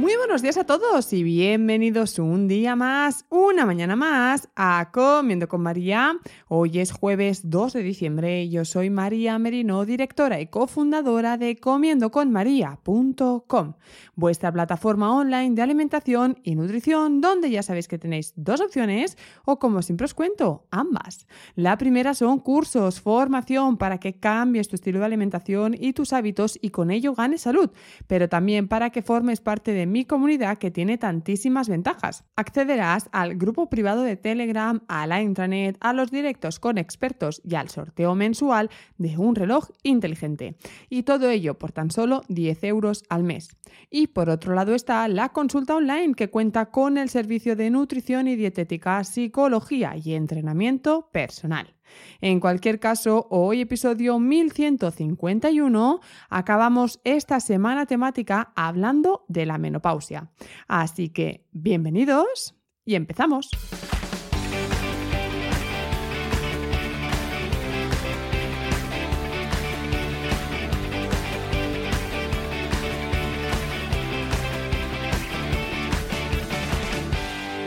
Muy 0.00 0.16
buenos 0.16 0.40
días 0.40 0.56
a 0.56 0.64
todos 0.64 1.12
y 1.12 1.22
bienvenidos 1.22 2.18
un 2.18 2.48
día 2.48 2.74
más, 2.74 3.26
una 3.28 3.66
mañana 3.66 3.96
más 3.96 4.48
a 4.56 4.88
Comiendo 4.94 5.46
con 5.46 5.60
María. 5.60 6.16
Hoy 6.48 6.78
es 6.78 6.90
jueves 6.90 7.50
2 7.50 7.74
de 7.74 7.82
diciembre. 7.82 8.48
Yo 8.48 8.64
soy 8.64 8.88
María 8.88 9.38
Merino, 9.38 9.84
directora 9.84 10.40
y 10.40 10.46
cofundadora 10.46 11.36
de 11.36 11.56
comiendoconmaría.com, 11.56 13.74
vuestra 14.14 14.50
plataforma 14.50 15.14
online 15.14 15.54
de 15.54 15.60
alimentación 15.60 16.38
y 16.44 16.54
nutrición, 16.54 17.20
donde 17.20 17.50
ya 17.50 17.62
sabéis 17.62 17.86
que 17.86 17.98
tenéis 17.98 18.32
dos 18.36 18.62
opciones 18.62 19.18
o 19.44 19.58
como 19.58 19.82
siempre 19.82 20.06
os 20.06 20.14
cuento, 20.14 20.66
ambas. 20.70 21.26
La 21.56 21.76
primera 21.76 22.14
son 22.14 22.38
cursos, 22.38 23.02
formación 23.02 23.76
para 23.76 24.00
que 24.00 24.18
cambies 24.18 24.68
tu 24.68 24.76
estilo 24.76 25.00
de 25.00 25.04
alimentación 25.04 25.74
y 25.78 25.92
tus 25.92 26.14
hábitos 26.14 26.58
y 26.62 26.70
con 26.70 26.90
ello 26.90 27.12
ganes 27.12 27.42
salud, 27.42 27.68
pero 28.06 28.30
también 28.30 28.66
para 28.66 28.88
que 28.88 29.02
formes 29.02 29.42
parte 29.42 29.74
de 29.74 29.89
mi 29.90 30.04
comunidad 30.04 30.58
que 30.58 30.70
tiene 30.70 30.98
tantísimas 30.98 31.68
ventajas. 31.68 32.24
Accederás 32.36 33.08
al 33.12 33.36
grupo 33.36 33.68
privado 33.68 34.02
de 34.02 34.16
Telegram, 34.16 34.82
a 34.88 35.06
la 35.06 35.20
intranet, 35.20 35.76
a 35.80 35.92
los 35.92 36.10
directos 36.10 36.58
con 36.60 36.78
expertos 36.78 37.42
y 37.44 37.54
al 37.54 37.68
sorteo 37.68 38.14
mensual 38.14 38.70
de 38.98 39.18
un 39.18 39.34
reloj 39.34 39.68
inteligente. 39.82 40.56
Y 40.88 41.02
todo 41.02 41.28
ello 41.30 41.58
por 41.58 41.72
tan 41.72 41.90
solo 41.90 42.22
10 42.28 42.64
euros 42.64 43.04
al 43.08 43.24
mes. 43.24 43.56
Y 43.90 44.08
por 44.08 44.30
otro 44.30 44.54
lado 44.54 44.74
está 44.74 45.06
la 45.08 45.30
consulta 45.30 45.76
online 45.76 46.14
que 46.14 46.30
cuenta 46.30 46.70
con 46.70 46.98
el 46.98 47.08
servicio 47.08 47.56
de 47.56 47.70
nutrición 47.70 48.28
y 48.28 48.36
dietética, 48.36 49.02
psicología 49.04 49.94
y 49.96 50.14
entrenamiento 50.14 51.10
personal. 51.12 51.74
En 52.20 52.40
cualquier 52.40 52.78
caso, 52.78 53.26
hoy 53.30 53.62
episodio 53.62 54.18
1151, 54.18 56.00
acabamos 56.28 57.00
esta 57.04 57.40
semana 57.40 57.86
temática 57.86 58.52
hablando 58.56 59.24
de 59.28 59.46
la 59.46 59.58
menopausia. 59.58 60.30
Así 60.68 61.08
que, 61.08 61.46
bienvenidos 61.52 62.54
y 62.84 62.94
empezamos. 62.94 63.50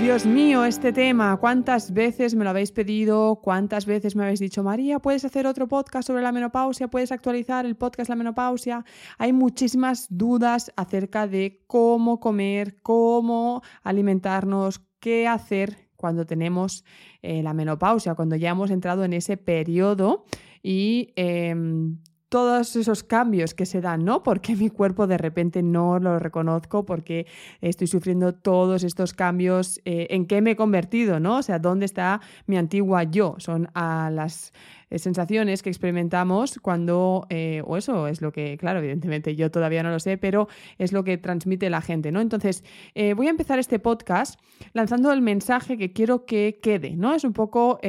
Dios 0.03 0.25
mío, 0.25 0.65
este 0.65 0.91
tema, 0.91 1.37
¿cuántas 1.37 1.93
veces 1.93 2.35
me 2.35 2.43
lo 2.43 2.49
habéis 2.49 2.73
pedido? 2.73 3.39
¿Cuántas 3.41 3.85
veces 3.85 4.17
me 4.17 4.23
habéis 4.23 4.41
dicho, 4.41 4.61
María, 4.61 4.99
puedes 4.99 5.23
hacer 5.23 5.47
otro 5.47 5.69
podcast 5.69 6.05
sobre 6.05 6.21
la 6.21 6.33
menopausia? 6.33 6.89
¿Puedes 6.89 7.13
actualizar 7.13 7.65
el 7.65 7.77
podcast 7.77 8.09
La 8.09 8.17
menopausia? 8.17 8.83
Hay 9.17 9.31
muchísimas 9.31 10.07
dudas 10.09 10.73
acerca 10.75 11.25
de 11.25 11.63
cómo 11.67 12.19
comer, 12.19 12.81
cómo 12.81 13.61
alimentarnos, 13.81 14.81
qué 14.99 15.25
hacer 15.25 15.87
cuando 15.95 16.25
tenemos 16.25 16.83
eh, 17.21 17.41
la 17.41 17.53
menopausia, 17.53 18.13
cuando 18.13 18.35
ya 18.35 18.49
hemos 18.49 18.71
entrado 18.71 19.05
en 19.05 19.13
ese 19.13 19.37
periodo 19.37 20.25
y 20.61 21.13
em, 21.15 21.97
todos 22.33 22.75
esos 22.75 23.03
cambios 23.03 23.53
que 23.53 23.67
se 23.67 23.79
dan, 23.79 24.05
¿no? 24.05 24.23
Porque 24.23 24.55
mi 24.55 24.71
cuerpo 24.71 25.05
de 25.05 25.19
repente 25.19 25.61
no 25.61 25.99
lo 25.99 26.17
reconozco, 26.17 26.83
porque 26.83 27.27
estoy 27.61 27.85
sufriendo 27.85 28.33
todos 28.33 28.83
estos 28.83 29.13
cambios, 29.13 29.79
eh, 29.85 30.07
en 30.09 30.25
qué 30.25 30.41
me 30.41 30.51
he 30.51 30.55
convertido, 30.55 31.19
¿no? 31.19 31.37
O 31.37 31.43
sea, 31.43 31.59
¿dónde 31.59 31.85
está 31.85 32.21
mi 32.47 32.57
antigua 32.57 33.03
yo? 33.03 33.35
Son 33.37 33.69
a 33.75 34.09
las 34.11 34.51
sensaciones 34.91 35.63
que 35.63 35.69
experimentamos 35.69 36.59
cuando, 36.61 37.25
eh, 37.29 37.61
o 37.65 37.77
eso 37.77 38.07
es 38.07 38.21
lo 38.21 38.31
que, 38.31 38.57
claro, 38.57 38.79
evidentemente 38.79 39.35
yo 39.35 39.51
todavía 39.51 39.83
no 39.83 39.91
lo 39.91 39.99
sé, 39.99 40.17
pero 40.17 40.47
es 40.77 40.91
lo 40.91 41.03
que 41.03 41.17
transmite 41.17 41.69
la 41.69 41.81
gente, 41.81 42.11
¿no? 42.11 42.21
Entonces, 42.21 42.63
eh, 42.95 43.13
voy 43.13 43.27
a 43.27 43.31
empezar 43.31 43.59
este 43.59 43.79
podcast 43.79 44.39
lanzando 44.73 45.11
el 45.11 45.21
mensaje 45.21 45.77
que 45.77 45.93
quiero 45.93 46.25
que 46.25 46.59
quede, 46.61 46.95
¿no? 46.95 47.13
Es 47.13 47.23
un 47.23 47.33
poco 47.33 47.79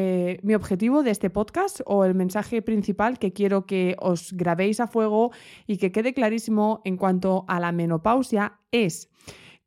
mi 0.42 0.54
objetivo 0.54 1.02
de 1.02 1.10
este 1.10 1.30
podcast 1.30 1.80
o 1.86 2.04
el 2.04 2.14
mensaje 2.14 2.62
principal 2.62 3.18
que 3.18 3.32
quiero 3.32 3.66
que 3.66 3.96
os 3.98 4.32
grabéis 4.32 4.80
a 4.80 4.86
fuego 4.86 5.32
y 5.66 5.76
que 5.78 5.92
quede 5.92 6.14
clarísimo 6.14 6.80
en 6.84 6.96
cuanto 6.96 7.44
a 7.48 7.60
la 7.60 7.72
menopausia 7.72 8.60
es 8.72 9.10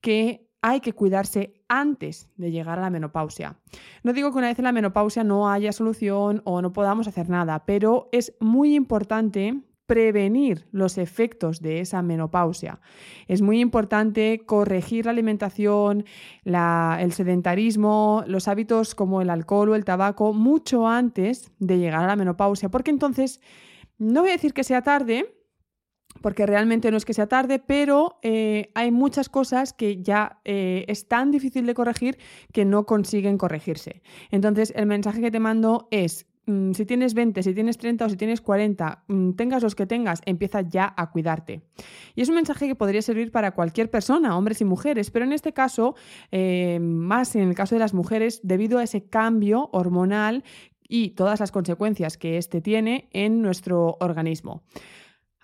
que 0.01 0.46
hay 0.61 0.79
que 0.79 0.93
cuidarse 0.93 1.53
antes 1.67 2.29
de 2.35 2.51
llegar 2.51 2.79
a 2.79 2.83
la 2.83 2.89
menopausia. 2.89 3.57
No 4.03 4.13
digo 4.13 4.31
que 4.31 4.39
una 4.39 4.47
vez 4.47 4.59
en 4.59 4.65
la 4.65 4.71
menopausia 4.71 5.23
no 5.23 5.49
haya 5.49 5.71
solución 5.71 6.41
o 6.45 6.61
no 6.61 6.73
podamos 6.73 7.07
hacer 7.07 7.29
nada, 7.29 7.65
pero 7.65 8.09
es 8.11 8.35
muy 8.39 8.75
importante 8.75 9.61
prevenir 9.85 10.67
los 10.71 10.97
efectos 10.97 11.61
de 11.61 11.79
esa 11.79 12.01
menopausia. 12.01 12.81
Es 13.27 13.41
muy 13.41 13.61
importante 13.61 14.43
corregir 14.45 15.05
la 15.05 15.11
alimentación, 15.11 16.03
el 16.43 17.11
sedentarismo, 17.13 18.23
los 18.27 18.49
hábitos 18.49 18.95
como 18.95 19.21
el 19.21 19.29
alcohol 19.29 19.69
o 19.69 19.75
el 19.75 19.85
tabaco 19.85 20.33
mucho 20.33 20.87
antes 20.87 21.51
de 21.59 21.79
llegar 21.79 22.03
a 22.03 22.07
la 22.07 22.17
menopausia, 22.17 22.67
porque 22.69 22.91
entonces, 22.91 23.39
no 23.97 24.21
voy 24.21 24.31
a 24.31 24.33
decir 24.33 24.53
que 24.53 24.65
sea 24.65 24.81
tarde, 24.81 25.36
porque 26.21 26.45
realmente 26.45 26.91
no 26.91 26.97
es 26.97 27.05
que 27.05 27.13
sea 27.13 27.27
tarde, 27.27 27.59
pero 27.59 28.19
eh, 28.21 28.71
hay 28.75 28.91
muchas 28.91 29.29
cosas 29.29 29.73
que 29.73 30.01
ya 30.01 30.39
eh, 30.45 30.85
es 30.87 31.07
tan 31.07 31.31
difícil 31.31 31.65
de 31.65 31.73
corregir 31.73 32.17
que 32.53 32.65
no 32.65 32.85
consiguen 32.85 33.37
corregirse. 33.37 34.01
Entonces, 34.31 34.73
el 34.75 34.85
mensaje 34.85 35.21
que 35.21 35.31
te 35.31 35.39
mando 35.39 35.87
es, 35.91 36.25
mm, 36.45 36.73
si 36.73 36.85
tienes 36.85 37.13
20, 37.13 37.43
si 37.43 37.53
tienes 37.53 37.77
30 37.77 38.05
o 38.05 38.09
si 38.09 38.17
tienes 38.17 38.41
40, 38.41 39.03
mm, 39.07 39.31
tengas 39.31 39.63
los 39.63 39.75
que 39.75 39.85
tengas, 39.85 40.21
empieza 40.25 40.61
ya 40.61 40.93
a 40.95 41.11
cuidarte. 41.11 41.61
Y 42.15 42.21
es 42.21 42.29
un 42.29 42.35
mensaje 42.35 42.67
que 42.67 42.75
podría 42.75 43.01
servir 43.01 43.31
para 43.31 43.51
cualquier 43.51 43.89
persona, 43.89 44.37
hombres 44.37 44.61
y 44.61 44.65
mujeres, 44.65 45.11
pero 45.11 45.25
en 45.25 45.33
este 45.33 45.53
caso, 45.53 45.95
eh, 46.31 46.79
más 46.81 47.35
en 47.35 47.47
el 47.49 47.55
caso 47.55 47.75
de 47.75 47.79
las 47.79 47.93
mujeres, 47.93 48.41
debido 48.43 48.79
a 48.79 48.83
ese 48.83 49.05
cambio 49.05 49.69
hormonal 49.71 50.43
y 50.87 51.09
todas 51.09 51.39
las 51.39 51.51
consecuencias 51.51 52.17
que 52.17 52.37
éste 52.37 52.61
tiene 52.61 53.09
en 53.11 53.41
nuestro 53.41 53.97
organismo. 53.99 54.63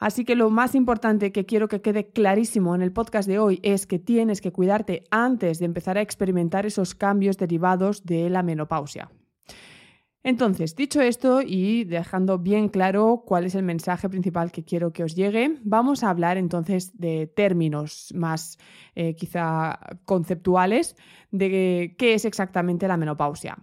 Así 0.03 0.25
que 0.25 0.35
lo 0.35 0.49
más 0.49 0.75
importante 0.75 1.31
que 1.31 1.45
quiero 1.45 1.69
que 1.69 1.81
quede 1.81 2.09
clarísimo 2.09 2.75
en 2.75 2.81
el 2.81 2.91
podcast 2.91 3.25
de 3.25 3.39
hoy 3.39 3.61
es 3.63 3.87
que 3.87 3.99
tienes 3.99 4.41
que 4.41 4.51
cuidarte 4.51 5.05
antes 5.11 5.59
de 5.59 5.65
empezar 5.65 5.97
a 5.97 6.01
experimentar 6.01 6.65
esos 6.65 6.93
cambios 6.93 7.37
derivados 7.37 8.03
de 8.03 8.29
la 8.29 8.43
menopausia. 8.43 9.09
Entonces, 10.25 10.77
dicho 10.77 11.01
esto 11.01 11.41
y 11.41 11.83
dejando 11.83 12.39
bien 12.39 12.69
claro 12.69 13.23
cuál 13.25 13.43
es 13.43 13.55
el 13.55 13.63
mensaje 13.63 14.07
principal 14.07 14.53
que 14.53 14.63
quiero 14.63 14.93
que 14.93 15.03
os 15.03 15.15
llegue, 15.15 15.59
vamos 15.63 16.01
a 16.01 16.09
hablar 16.09 16.37
entonces 16.37 16.97
de 16.97 17.27
términos 17.27 18.13
más 18.15 18.57
eh, 18.95 19.15
quizá 19.15 19.77
conceptuales 20.05 20.95
de 21.31 21.95
qué 21.97 22.13
es 22.13 22.23
exactamente 22.23 22.87
la 22.87 22.95
menopausia. 22.95 23.57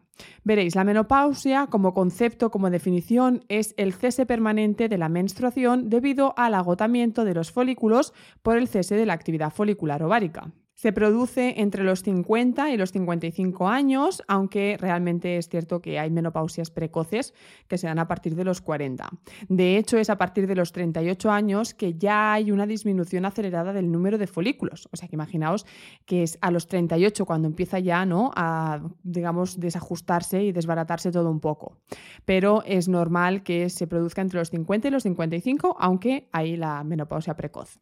Veréis, 0.45 0.74
la 0.74 0.84
menopausia 0.84 1.68
como 1.68 1.95
concepto, 1.95 2.51
como 2.51 2.68
definición, 2.68 3.42
es 3.48 3.72
el 3.78 3.95
cese 3.95 4.27
permanente 4.27 4.91
de 4.91 4.98
la 4.98 5.09
menstruación 5.09 5.89
debido 5.89 6.34
al 6.36 6.53
agotamiento 6.53 7.24
de 7.24 7.33
los 7.33 7.53
folículos 7.53 8.12
por 8.42 8.59
el 8.59 8.68
cese 8.68 8.97
de 8.97 9.07
la 9.07 9.15
actividad 9.15 9.51
folicular 9.51 10.03
ovárica. 10.03 10.53
Se 10.80 10.94
produce 10.94 11.60
entre 11.60 11.84
los 11.84 12.03
50 12.03 12.71
y 12.71 12.78
los 12.78 12.91
55 12.92 13.68
años, 13.68 14.22
aunque 14.28 14.78
realmente 14.80 15.36
es 15.36 15.47
cierto 15.47 15.82
que 15.82 15.98
hay 15.98 16.10
menopausias 16.10 16.71
precoces 16.71 17.34
que 17.68 17.77
se 17.77 17.86
dan 17.86 17.98
a 17.98 18.09
partir 18.09 18.34
de 18.34 18.44
los 18.44 18.62
40. 18.62 19.06
De 19.50 19.77
hecho, 19.77 19.98
es 19.98 20.09
a 20.09 20.16
partir 20.16 20.47
de 20.47 20.54
los 20.54 20.72
38 20.72 21.30
años 21.30 21.74
que 21.74 21.98
ya 21.98 22.32
hay 22.32 22.50
una 22.50 22.66
disminución 22.66 23.27
acelerada 23.27 23.74
del 23.74 23.92
número 23.92 24.16
de 24.16 24.27
folículos. 24.27 24.88
O 24.91 24.97
sea 24.97 25.06
que 25.06 25.16
imaginaos 25.16 25.66
que 26.06 26.22
es 26.22 26.38
a 26.41 26.50
los 26.50 26.66
38 26.66 27.26
cuando 27.26 27.47
empieza 27.47 27.78
ya 27.78 28.06
¿no? 28.06 28.30
a, 28.34 28.80
digamos, 29.03 29.60
desajustarse 29.60 30.44
y 30.44 30.53
desbaratarse 30.53 31.12
todo 31.12 31.30
un 31.30 31.41
poco. 31.41 31.76
Pero 32.24 32.62
es 32.65 32.88
normal 32.88 33.42
que 33.42 33.68
se 33.68 33.86
produzca 33.86 34.22
entre 34.22 34.38
los 34.38 34.48
50 34.48 34.88
y 34.88 34.91
los 34.92 35.03
55, 35.03 35.76
aunque 35.78 36.30
hay 36.33 36.56
la 36.56 36.83
menopausia 36.84 37.36
precoz. 37.36 37.78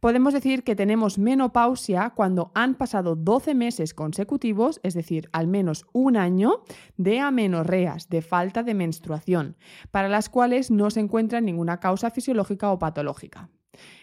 Podemos 0.00 0.34
decir 0.34 0.64
que 0.64 0.74
tenemos 0.74 1.18
menopausia 1.18 2.10
cuando 2.10 2.31
cuando 2.32 2.50
han 2.54 2.76
pasado 2.76 3.14
12 3.14 3.54
meses 3.54 3.92
consecutivos, 3.92 4.80
es 4.82 4.94
decir, 4.94 5.28
al 5.32 5.48
menos 5.48 5.84
un 5.92 6.16
año, 6.16 6.62
de 6.96 7.20
amenorreas, 7.20 8.08
de 8.08 8.22
falta 8.22 8.62
de 8.62 8.72
menstruación, 8.72 9.58
para 9.90 10.08
las 10.08 10.30
cuales 10.30 10.70
no 10.70 10.90
se 10.90 11.00
encuentra 11.00 11.42
ninguna 11.42 11.78
causa 11.78 12.10
fisiológica 12.10 12.72
o 12.72 12.78
patológica. 12.78 13.50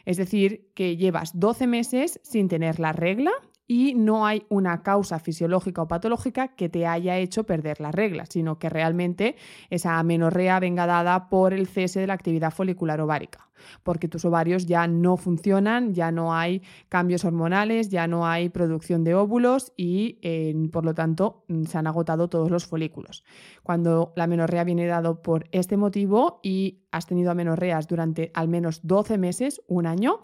Es 0.06 0.18
decir, 0.18 0.70
que 0.76 0.96
llevas 0.96 1.40
12 1.40 1.66
meses 1.66 2.20
sin 2.22 2.50
tener 2.50 2.80
la 2.80 2.94
regla 2.94 3.32
y 3.72 3.94
no 3.94 4.26
hay 4.26 4.48
una 4.50 4.82
causa 4.82 5.20
fisiológica 5.20 5.84
o 5.84 5.88
patológica 5.88 6.48
que 6.48 6.70
te 6.70 6.88
haya 6.88 7.18
hecho 7.18 7.44
perder 7.44 7.80
la 7.80 7.92
regla, 7.92 8.26
sino 8.28 8.58
que 8.58 8.68
realmente 8.68 9.36
esa 9.70 10.00
amenorrea 10.00 10.60
venga 10.60 10.88
dada 10.88 11.30
por 11.30 11.54
el 11.54 11.68
cese 11.68 12.00
de 12.00 12.08
la 12.08 12.16
actividad 12.16 12.52
folicular 12.52 13.00
ovárica, 13.00 13.48
porque 13.84 14.08
tus 14.08 14.26
ovarios 14.26 14.66
ya 14.66 14.88
no 14.88 15.18
funcionan, 15.18 15.94
ya 15.94 16.12
no 16.12 16.34
hay 16.34 16.64
cambios 16.90 17.24
hormonales, 17.24 17.90
ya 17.90 18.08
no 18.08 18.26
hay 18.26 18.50
producción 18.50 19.04
de 19.04 19.14
óvulos 19.14 19.72
y 19.78 20.18
eh, 20.24 20.56
por 20.72 20.84
lo 20.84 20.96
tanto 20.96 21.44
mm, 21.48 21.66
se 21.66 21.78
han 21.78 21.86
agotado 21.86 22.28
todos 22.28 22.50
los 22.50 22.66
folículos. 22.66 23.24
Cuando 23.62 24.14
la 24.16 24.24
amenorrea 24.24 24.64
viene 24.64 24.88
dado 24.88 25.22
por 25.22 25.46
este 25.52 25.78
motivo 25.78 26.40
y 26.42 26.80
has 26.90 27.06
tenido 27.06 27.30
amenorreas 27.30 27.88
durante 27.88 28.32
al 28.34 28.48
menos 28.48 28.80
12 28.82 29.20
meses, 29.20 29.62
un 29.68 29.86
año, 29.86 30.22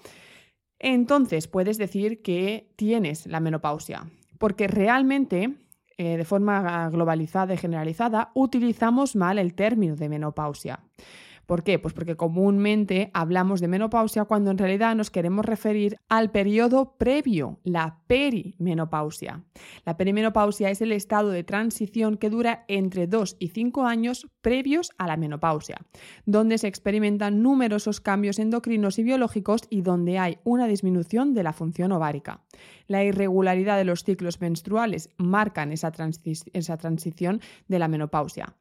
entonces 0.80 1.48
puedes 1.48 1.78
decir 1.78 2.22
que 2.22 2.72
tienes 2.76 3.26
la 3.28 3.40
menopausia, 3.40 4.06
porque 4.38 4.68
realmente, 4.68 5.54
eh, 5.98 6.18
de 6.18 6.26
forma 6.26 6.90
globalizada 6.90 7.54
y 7.54 7.58
generalizada, 7.58 8.32
utilizamos 8.34 9.16
mal 9.16 9.40
el 9.40 9.54
término 9.54 9.96
de 9.96 10.10
menopausia. 10.10 10.80
¿Por 11.46 11.64
qué? 11.64 11.80
Pues 11.80 11.94
porque 11.94 12.16
comúnmente 12.16 13.12
hablamos 13.14 13.62
de 13.62 13.68
menopausia 13.68 14.26
cuando 14.26 14.52
en 14.52 14.58
realidad 14.58 14.96
nos 14.96 15.12
queremos 15.12 15.46
referir 15.46 15.98
al 16.10 16.32
periodo 16.32 16.96
previo, 16.98 17.60
la 17.64 18.00
perimenopausia. 18.08 19.44
La 19.86 19.98
perimenopausia 19.98 20.70
es 20.70 20.82
el 20.82 20.92
estado 20.92 21.30
de 21.30 21.44
transición 21.44 22.18
que 22.18 22.30
dura 22.30 22.66
entre 22.68 23.08
2 23.08 23.38
y 23.40 23.50
5 23.50 23.86
años 23.86 24.28
previos 24.42 24.92
a 24.98 25.08
la 25.08 25.18
menopausia, 25.18 25.78
donde 26.26 26.58
se 26.58 26.68
experimentan 26.68 27.42
numerosos 27.42 28.02
cambios 28.02 28.40
endocrinos 28.40 28.98
y 29.00 29.04
biológicos 29.04 29.62
y 29.70 29.82
donde 29.82 30.18
hay 30.18 30.40
una 30.44 30.68
disminución 30.68 31.34
de 31.34 31.44
la 31.44 31.54
función 31.54 31.92
ovárica. 31.92 32.42
La 32.88 33.04
irregularidad 33.04 33.78
de 33.78 33.86
los 33.86 34.04
ciclos 34.04 34.42
menstruales 34.42 35.10
marcan 35.18 35.72
esa, 35.72 35.92
esa 36.54 36.78
transición 36.78 37.42
de 37.68 37.80
la 37.80 37.88
menopausia. 37.88 38.56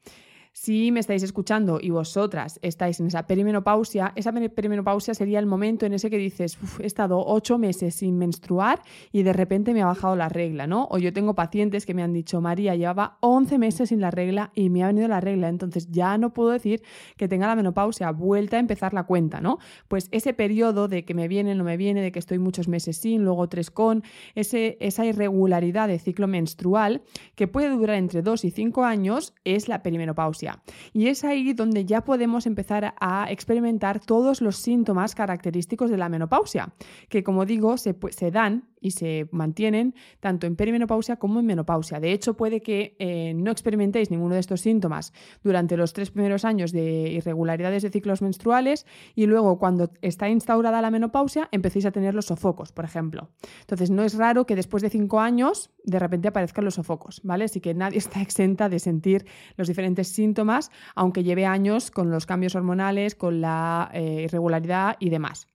Si 0.56 0.92
me 0.92 1.00
estáis 1.00 1.24
escuchando 1.24 1.80
y 1.82 1.90
vosotras 1.90 2.60
estáis 2.62 3.00
en 3.00 3.08
esa 3.08 3.26
perimenopausia, 3.26 4.12
esa 4.14 4.32
perimenopausia 4.32 5.12
sería 5.12 5.40
el 5.40 5.46
momento 5.46 5.84
en 5.84 5.94
ese 5.94 6.10
que 6.10 6.16
dices, 6.16 6.56
he 6.78 6.86
estado 6.86 7.24
ocho 7.26 7.58
meses 7.58 7.96
sin 7.96 8.16
menstruar 8.18 8.80
y 9.10 9.24
de 9.24 9.32
repente 9.32 9.74
me 9.74 9.82
ha 9.82 9.86
bajado 9.86 10.14
la 10.14 10.28
regla, 10.28 10.68
¿no? 10.68 10.86
O 10.92 10.98
yo 10.98 11.12
tengo 11.12 11.34
pacientes 11.34 11.84
que 11.84 11.92
me 11.92 12.04
han 12.04 12.12
dicho, 12.12 12.40
María, 12.40 12.76
llevaba 12.76 13.18
11 13.18 13.58
meses 13.58 13.88
sin 13.88 14.00
la 14.00 14.12
regla 14.12 14.52
y 14.54 14.70
me 14.70 14.84
ha 14.84 14.86
venido 14.86 15.08
la 15.08 15.20
regla, 15.20 15.48
entonces 15.48 15.90
ya 15.90 16.18
no 16.18 16.32
puedo 16.32 16.50
decir 16.50 16.84
que 17.16 17.26
tenga 17.26 17.48
la 17.48 17.56
menopausia, 17.56 18.12
vuelta 18.12 18.56
a 18.56 18.60
empezar 18.60 18.94
la 18.94 19.02
cuenta, 19.02 19.40
¿no? 19.40 19.58
Pues 19.88 20.06
ese 20.12 20.34
periodo 20.34 20.86
de 20.86 21.04
que 21.04 21.14
me 21.14 21.26
viene, 21.26 21.56
no 21.56 21.64
me 21.64 21.76
viene, 21.76 22.00
de 22.00 22.12
que 22.12 22.20
estoy 22.20 22.38
muchos 22.38 22.68
meses 22.68 22.96
sin, 22.96 23.24
luego 23.24 23.48
tres 23.48 23.72
con, 23.72 24.04
ese, 24.36 24.76
esa 24.78 25.04
irregularidad 25.04 25.88
de 25.88 25.98
ciclo 25.98 26.28
menstrual 26.28 27.02
que 27.34 27.48
puede 27.48 27.70
durar 27.70 27.96
entre 27.96 28.22
dos 28.22 28.44
y 28.44 28.52
cinco 28.52 28.84
años 28.84 29.34
es 29.42 29.66
la 29.68 29.82
perimenopausia. 29.82 30.43
Y 30.92 31.08
es 31.08 31.24
ahí 31.24 31.52
donde 31.52 31.84
ya 31.84 32.02
podemos 32.02 32.46
empezar 32.46 32.94
a 33.00 33.30
experimentar 33.30 34.00
todos 34.00 34.40
los 34.40 34.56
síntomas 34.56 35.14
característicos 35.14 35.90
de 35.90 35.96
la 35.96 36.08
menopausia, 36.08 36.72
que 37.08 37.22
como 37.22 37.44
digo, 37.44 37.76
se, 37.76 37.96
se 38.10 38.30
dan 38.30 38.68
y 38.84 38.90
se 38.90 39.26
mantienen 39.32 39.94
tanto 40.20 40.46
en 40.46 40.56
perimenopausia 40.56 41.16
como 41.16 41.40
en 41.40 41.46
menopausia. 41.46 42.00
De 42.00 42.12
hecho, 42.12 42.34
puede 42.34 42.60
que 42.60 42.96
eh, 42.98 43.32
no 43.34 43.50
experimentéis 43.50 44.10
ninguno 44.10 44.34
de 44.34 44.40
estos 44.40 44.60
síntomas 44.60 45.14
durante 45.42 45.78
los 45.78 45.94
tres 45.94 46.10
primeros 46.10 46.44
años 46.44 46.70
de 46.70 47.10
irregularidades 47.12 47.82
de 47.82 47.88
ciclos 47.88 48.20
menstruales 48.20 48.86
y 49.14 49.24
luego 49.24 49.58
cuando 49.58 49.90
está 50.02 50.28
instaurada 50.28 50.82
la 50.82 50.90
menopausia 50.90 51.48
empecéis 51.50 51.86
a 51.86 51.92
tener 51.92 52.14
los 52.14 52.26
sofocos, 52.26 52.72
por 52.72 52.84
ejemplo. 52.84 53.30
Entonces, 53.60 53.90
no 53.90 54.04
es 54.04 54.18
raro 54.18 54.44
que 54.44 54.54
después 54.54 54.82
de 54.82 54.90
cinco 54.90 55.20
años 55.20 55.70
de 55.84 55.98
repente 55.98 56.28
aparezcan 56.28 56.66
los 56.66 56.74
sofocos, 56.74 57.22
¿vale? 57.24 57.44
Así 57.46 57.60
que 57.62 57.72
nadie 57.72 57.98
está 58.04 58.20
exenta 58.20 58.68
de 58.68 58.80
sentir 58.80 59.24
los 59.56 59.66
diferentes 59.66 60.08
síntomas, 60.08 60.70
aunque 60.94 61.24
lleve 61.24 61.46
años 61.46 61.90
con 61.90 62.10
los 62.10 62.26
cambios 62.26 62.54
hormonales, 62.54 63.14
con 63.14 63.40
la 63.40 63.90
eh, 63.94 64.24
irregularidad 64.24 64.96
y 65.00 65.08
demás. 65.08 65.46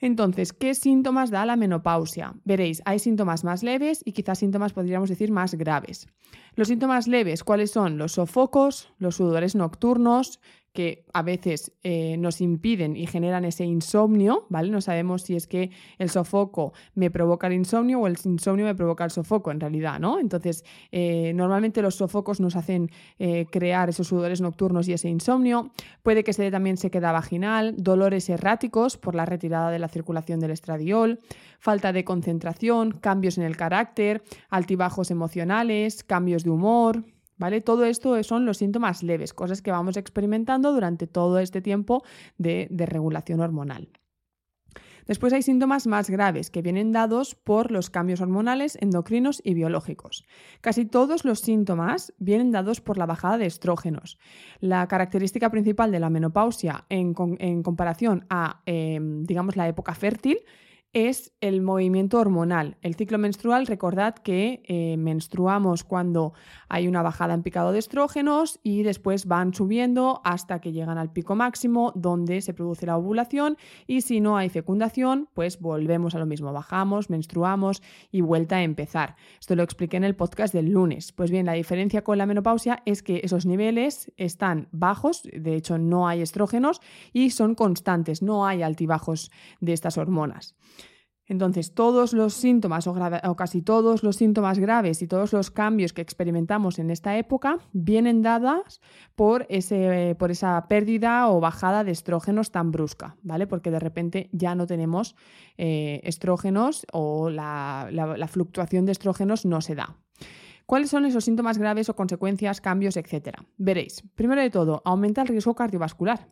Entonces, 0.00 0.52
¿qué 0.52 0.74
síntomas 0.74 1.30
da 1.30 1.44
la 1.44 1.56
menopausia? 1.56 2.34
Veréis, 2.44 2.82
hay 2.84 2.98
síntomas 2.98 3.42
más 3.42 3.62
leves 3.62 4.02
y 4.04 4.12
quizás 4.12 4.38
síntomas 4.38 4.72
podríamos 4.72 5.08
decir 5.08 5.32
más 5.32 5.54
graves. 5.54 6.06
Los 6.54 6.68
síntomas 6.68 7.08
leves, 7.08 7.42
¿cuáles 7.42 7.72
son? 7.72 7.98
Los 7.98 8.12
sofocos, 8.12 8.92
los 8.98 9.16
sudores 9.16 9.54
nocturnos, 9.54 10.40
que 10.72 11.04
a 11.12 11.22
veces 11.22 11.72
eh, 11.82 12.16
nos 12.18 12.40
impiden 12.40 12.96
y 12.96 13.06
generan 13.06 13.44
ese 13.44 13.64
insomnio, 13.64 14.46
¿vale? 14.48 14.70
No 14.70 14.80
sabemos 14.80 15.22
si 15.22 15.34
es 15.34 15.46
que 15.46 15.70
el 15.98 16.10
sofoco 16.10 16.72
me 16.94 17.10
provoca 17.10 17.46
el 17.46 17.54
insomnio 17.54 18.00
o 18.00 18.06
el 18.06 18.16
insomnio 18.24 18.64
me 18.64 18.74
provoca 18.74 19.04
el 19.04 19.10
sofoco, 19.10 19.50
en 19.50 19.60
realidad, 19.60 19.98
¿no? 19.98 20.20
Entonces, 20.20 20.64
eh, 20.92 21.32
normalmente 21.34 21.82
los 21.82 21.96
sofocos 21.96 22.40
nos 22.40 22.54
hacen 22.54 22.90
eh, 23.18 23.46
crear 23.50 23.88
esos 23.88 24.06
sudores 24.06 24.40
nocturnos 24.40 24.88
y 24.88 24.92
ese 24.92 25.08
insomnio. 25.08 25.72
Puede 26.02 26.22
que 26.22 26.32
se 26.32 26.42
dé 26.42 26.50
también 26.50 26.76
sequedad 26.76 27.12
vaginal, 27.12 27.74
dolores 27.76 28.28
erráticos 28.28 28.96
por 28.96 29.14
la 29.14 29.26
retirada 29.26 29.70
de 29.70 29.78
la 29.78 29.88
circulación 29.88 30.38
del 30.38 30.52
estradiol, 30.52 31.18
falta 31.58 31.92
de 31.92 32.04
concentración, 32.04 32.92
cambios 32.92 33.38
en 33.38 33.44
el 33.44 33.56
carácter, 33.56 34.22
altibajos 34.48 35.10
emocionales, 35.10 36.04
cambios 36.04 36.44
de 36.44 36.50
humor, 36.50 37.04
¿Vale? 37.38 37.60
Todo 37.60 37.84
esto 37.84 38.22
son 38.24 38.44
los 38.44 38.58
síntomas 38.58 39.02
leves, 39.02 39.32
cosas 39.32 39.62
que 39.62 39.70
vamos 39.70 39.96
experimentando 39.96 40.72
durante 40.72 41.06
todo 41.06 41.38
este 41.38 41.62
tiempo 41.62 42.02
de, 42.36 42.66
de 42.70 42.84
regulación 42.84 43.40
hormonal. 43.40 43.88
Después 45.08 45.32
hay 45.32 45.40
síntomas 45.40 45.86
más 45.86 46.10
graves 46.10 46.50
que 46.50 46.60
vienen 46.60 46.92
dados 46.92 47.34
por 47.34 47.70
los 47.70 47.88
cambios 47.88 48.20
hormonales, 48.20 48.76
endocrinos 48.82 49.40
y 49.42 49.54
biológicos. 49.54 50.26
Casi 50.60 50.84
todos 50.84 51.24
los 51.24 51.40
síntomas 51.40 52.12
vienen 52.18 52.52
dados 52.52 52.82
por 52.82 52.98
la 52.98 53.06
bajada 53.06 53.38
de 53.38 53.46
estrógenos. 53.46 54.18
La 54.60 54.86
característica 54.86 55.50
principal 55.50 55.90
de 55.90 56.00
la 56.00 56.10
menopausia 56.10 56.84
en, 56.90 57.14
comparación 57.14 58.26
a, 58.28 58.60
em, 58.66 59.24
digamos, 59.24 59.56
la 59.56 59.66
época 59.66 59.94
fértil 59.94 60.40
es 60.92 61.32
el 61.40 61.60
movimiento 61.60 62.18
hormonal. 62.18 62.76
El 62.80 62.94
ciclo 62.94 63.18
menstrual, 63.18 63.66
recordad 63.66 64.14
que 64.14 64.62
eh, 64.64 64.96
menstruamos 64.96 65.84
cuando 65.84 66.32
hay 66.68 66.88
una 66.88 67.02
bajada 67.02 67.34
en 67.34 67.42
picado 67.42 67.72
de 67.72 67.78
estrógenos 67.78 68.58
y 68.62 68.82
después 68.82 69.26
van 69.26 69.52
subiendo 69.52 70.20
hasta 70.24 70.60
que 70.60 70.72
llegan 70.72 70.96
al 70.96 71.12
pico 71.12 71.34
máximo 71.34 71.92
donde 71.94 72.40
se 72.40 72.54
produce 72.54 72.86
la 72.86 72.96
ovulación 72.96 73.58
y 73.86 74.00
si 74.00 74.20
no 74.20 74.36
hay 74.38 74.48
fecundación, 74.48 75.28
pues 75.34 75.60
volvemos 75.60 76.14
a 76.14 76.18
lo 76.18 76.26
mismo, 76.26 76.52
bajamos, 76.52 77.10
menstruamos 77.10 77.82
y 78.10 78.22
vuelta 78.22 78.56
a 78.56 78.62
empezar. 78.62 79.16
Esto 79.38 79.56
lo 79.56 79.62
expliqué 79.62 79.98
en 79.98 80.04
el 80.04 80.16
podcast 80.16 80.54
del 80.54 80.70
lunes. 80.70 81.12
Pues 81.12 81.30
bien, 81.30 81.46
la 81.46 81.52
diferencia 81.52 82.02
con 82.02 82.16
la 82.16 82.26
menopausia 82.26 82.82
es 82.86 83.02
que 83.02 83.20
esos 83.22 83.44
niveles 83.44 84.10
están 84.16 84.68
bajos, 84.72 85.22
de 85.32 85.54
hecho 85.54 85.76
no 85.76 86.08
hay 86.08 86.22
estrógenos 86.22 86.80
y 87.12 87.30
son 87.30 87.54
constantes, 87.54 88.22
no 88.22 88.46
hay 88.46 88.62
altibajos 88.62 89.30
de 89.60 89.74
estas 89.74 89.98
hormonas. 89.98 90.56
Entonces, 91.28 91.74
todos 91.74 92.14
los 92.14 92.32
síntomas 92.32 92.86
o, 92.86 92.94
casi 93.36 93.60
todos 93.60 94.02
los 94.02 94.16
síntomas 94.16 94.58
graves 94.58 95.02
y 95.02 95.06
todos 95.06 95.34
los 95.34 95.50
cambios 95.50 95.92
que 95.92 96.00
experimentamos 96.00 96.78
en 96.78 96.90
esta 96.90 97.18
época 97.18 97.58
vienen 97.72 98.22
dadas 98.22 98.80
por, 99.14 99.46
ese, 99.50 100.16
por 100.18 100.30
esa 100.30 100.66
pérdida 100.68 101.28
o 101.28 101.38
bajada 101.38 101.84
de 101.84 101.92
estrógenos 101.92 102.50
tan 102.50 102.72
brusca, 102.72 103.16
¿vale? 103.22 103.46
Porque 103.46 103.70
de 103.70 103.78
repente 103.78 104.30
ya 104.32 104.54
no 104.54 104.66
tenemos 104.66 105.16
eh, 105.58 106.00
estrógenos 106.04 106.86
o 106.92 107.28
la, 107.28 107.90
fluctuación 108.28 108.86
de 108.86 108.92
estrógenos 108.92 109.44
no 109.44 109.60
se 109.60 109.74
da. 109.74 109.96
¿Cuáles 110.64 110.90
son 110.90 111.06
esos 111.06 111.24
síntomas 111.24 111.56
graves 111.58 111.88
o 111.88 111.96
consecuencias, 111.96 112.60
cambios, 112.60 112.96
etcétera? 112.96 113.44
Veréis, 113.56 114.02
primero 114.14 114.42
de 114.42 114.50
todo, 114.50 114.82
aumenta 114.84 115.22
el 115.22 115.28
riesgo 115.28 115.54
cardiovascular, 115.54 116.28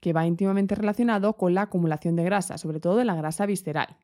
que 0.00 0.12
va 0.12 0.26
íntimamente 0.26 0.76
relacionado 0.76 1.36
con 1.36 1.54
la 1.54 1.62
acumulación 1.62 2.14
de 2.14 2.24
grasa, 2.24 2.56
sobre 2.56 2.78
todo 2.78 2.96
de 2.96 3.04
la 3.04 3.16
grasa 3.16 3.46
visceral. 3.46 3.96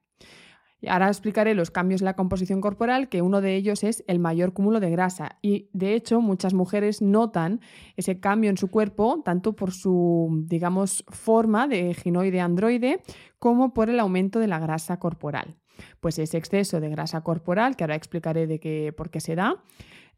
Ahora 0.86 1.08
explicaré 1.08 1.54
los 1.54 1.70
cambios 1.70 2.02
en 2.02 2.04
la 2.04 2.16
composición 2.16 2.60
corporal, 2.60 3.08
que 3.08 3.22
uno 3.22 3.40
de 3.40 3.56
ellos 3.56 3.82
es 3.82 4.04
el 4.06 4.18
mayor 4.18 4.52
cúmulo 4.52 4.78
de 4.78 4.90
grasa. 4.90 5.38
Y 5.40 5.70
de 5.72 5.94
hecho, 5.94 6.20
muchas 6.20 6.52
mujeres 6.52 7.00
notan 7.00 7.60
ese 7.96 8.20
cambio 8.20 8.50
en 8.50 8.58
su 8.58 8.68
cuerpo, 8.68 9.22
tanto 9.24 9.56
por 9.56 9.72
su, 9.72 10.44
digamos, 10.46 11.04
forma 11.08 11.66
de 11.66 11.94
ginoide 11.94 12.40
androide, 12.40 13.02
como 13.38 13.72
por 13.72 13.88
el 13.88 13.98
aumento 13.98 14.38
de 14.38 14.48
la 14.48 14.58
grasa 14.58 14.98
corporal. 14.98 15.56
Pues 16.00 16.18
ese 16.18 16.36
exceso 16.36 16.80
de 16.80 16.90
grasa 16.90 17.22
corporal, 17.22 17.76
que 17.76 17.84
ahora 17.84 17.96
explicaré 17.96 18.46
de 18.46 18.60
qué, 18.60 18.92
por 18.94 19.10
qué 19.10 19.20
se 19.20 19.34
da, 19.34 19.62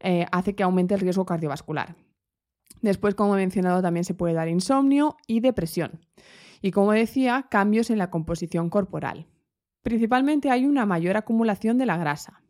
eh, 0.01 0.25
hace 0.31 0.55
que 0.55 0.63
aumente 0.63 0.93
el 0.93 0.99
riesgo 0.99 1.25
cardiovascular. 1.25 1.95
Después, 2.81 3.15
como 3.15 3.35
he 3.35 3.37
mencionado, 3.37 3.81
también 3.81 4.03
se 4.03 4.13
puede 4.13 4.33
dar 4.33 4.47
insomnio 4.47 5.17
y 5.25 5.39
depresión. 5.39 6.05
Y 6.61 6.71
como 6.71 6.91
decía, 6.91 7.47
cambios 7.49 7.89
en 7.89 7.97
la 7.97 8.09
composición 8.09 8.69
corporal. 8.69 9.25
Principalmente 9.81 10.49
hay 10.49 10.65
una 10.65 10.85
mayor 10.85 11.17
acumulación 11.17 11.77
de 11.77 11.85
la 11.85 11.97
grasa. 11.97 12.41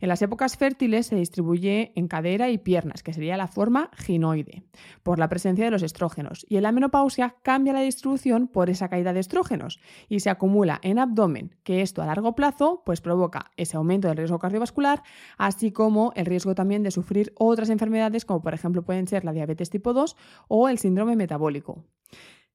En 0.00 0.08
las 0.08 0.22
épocas 0.22 0.56
fértiles 0.56 1.08
se 1.08 1.16
distribuye 1.16 1.92
en 1.94 2.08
cadera 2.08 2.48
y 2.48 2.56
piernas, 2.56 3.02
que 3.02 3.12
sería 3.12 3.36
la 3.36 3.48
forma 3.48 3.90
ginoide, 3.98 4.64
por 5.02 5.18
la 5.18 5.28
presencia 5.28 5.66
de 5.66 5.70
los 5.70 5.82
estrógenos. 5.82 6.46
Y 6.48 6.56
en 6.56 6.62
la 6.62 6.72
menopausia 6.72 7.36
cambia 7.42 7.74
la 7.74 7.82
distribución 7.82 8.48
por 8.48 8.70
esa 8.70 8.88
caída 8.88 9.12
de 9.12 9.20
estrógenos 9.20 9.78
y 10.08 10.20
se 10.20 10.30
acumula 10.30 10.80
en 10.82 10.98
abdomen, 10.98 11.54
que 11.64 11.82
esto 11.82 12.00
a 12.00 12.06
largo 12.06 12.34
plazo 12.34 12.82
pues 12.86 13.02
provoca 13.02 13.50
ese 13.58 13.76
aumento 13.76 14.08
del 14.08 14.16
riesgo 14.16 14.38
cardiovascular, 14.38 15.02
así 15.36 15.70
como 15.70 16.12
el 16.16 16.24
riesgo 16.24 16.54
también 16.54 16.82
de 16.82 16.92
sufrir 16.92 17.34
otras 17.36 17.68
enfermedades 17.68 18.24
como 18.24 18.40
por 18.40 18.54
ejemplo 18.54 18.82
pueden 18.82 19.06
ser 19.06 19.26
la 19.26 19.32
diabetes 19.32 19.68
tipo 19.68 19.92
2 19.92 20.16
o 20.48 20.70
el 20.70 20.78
síndrome 20.78 21.14
metabólico. 21.14 21.84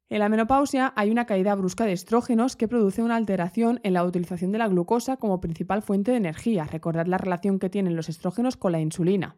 En 0.07 0.19
la 0.19 0.29
menopausia 0.29 0.93
hay 0.95 1.09
una 1.09 1.25
caída 1.25 1.55
brusca 1.55 1.85
de 1.85 1.93
estrógenos 1.93 2.55
que 2.55 2.67
produce 2.67 3.01
una 3.01 3.15
alteración 3.15 3.79
en 3.83 3.93
la 3.93 4.03
utilización 4.03 4.51
de 4.51 4.59
la 4.59 4.67
glucosa 4.67 5.17
como 5.17 5.41
principal 5.41 5.81
fuente 5.81 6.12
de 6.12 6.17
energía. 6.17 6.65
Recordad 6.65 7.07
la 7.07 7.17
relación 7.17 7.57
que 7.57 7.71
tienen 7.71 7.95
los 7.95 8.07
estrógenos 8.07 8.55
con 8.55 8.71
la 8.71 8.79
insulina 8.79 9.35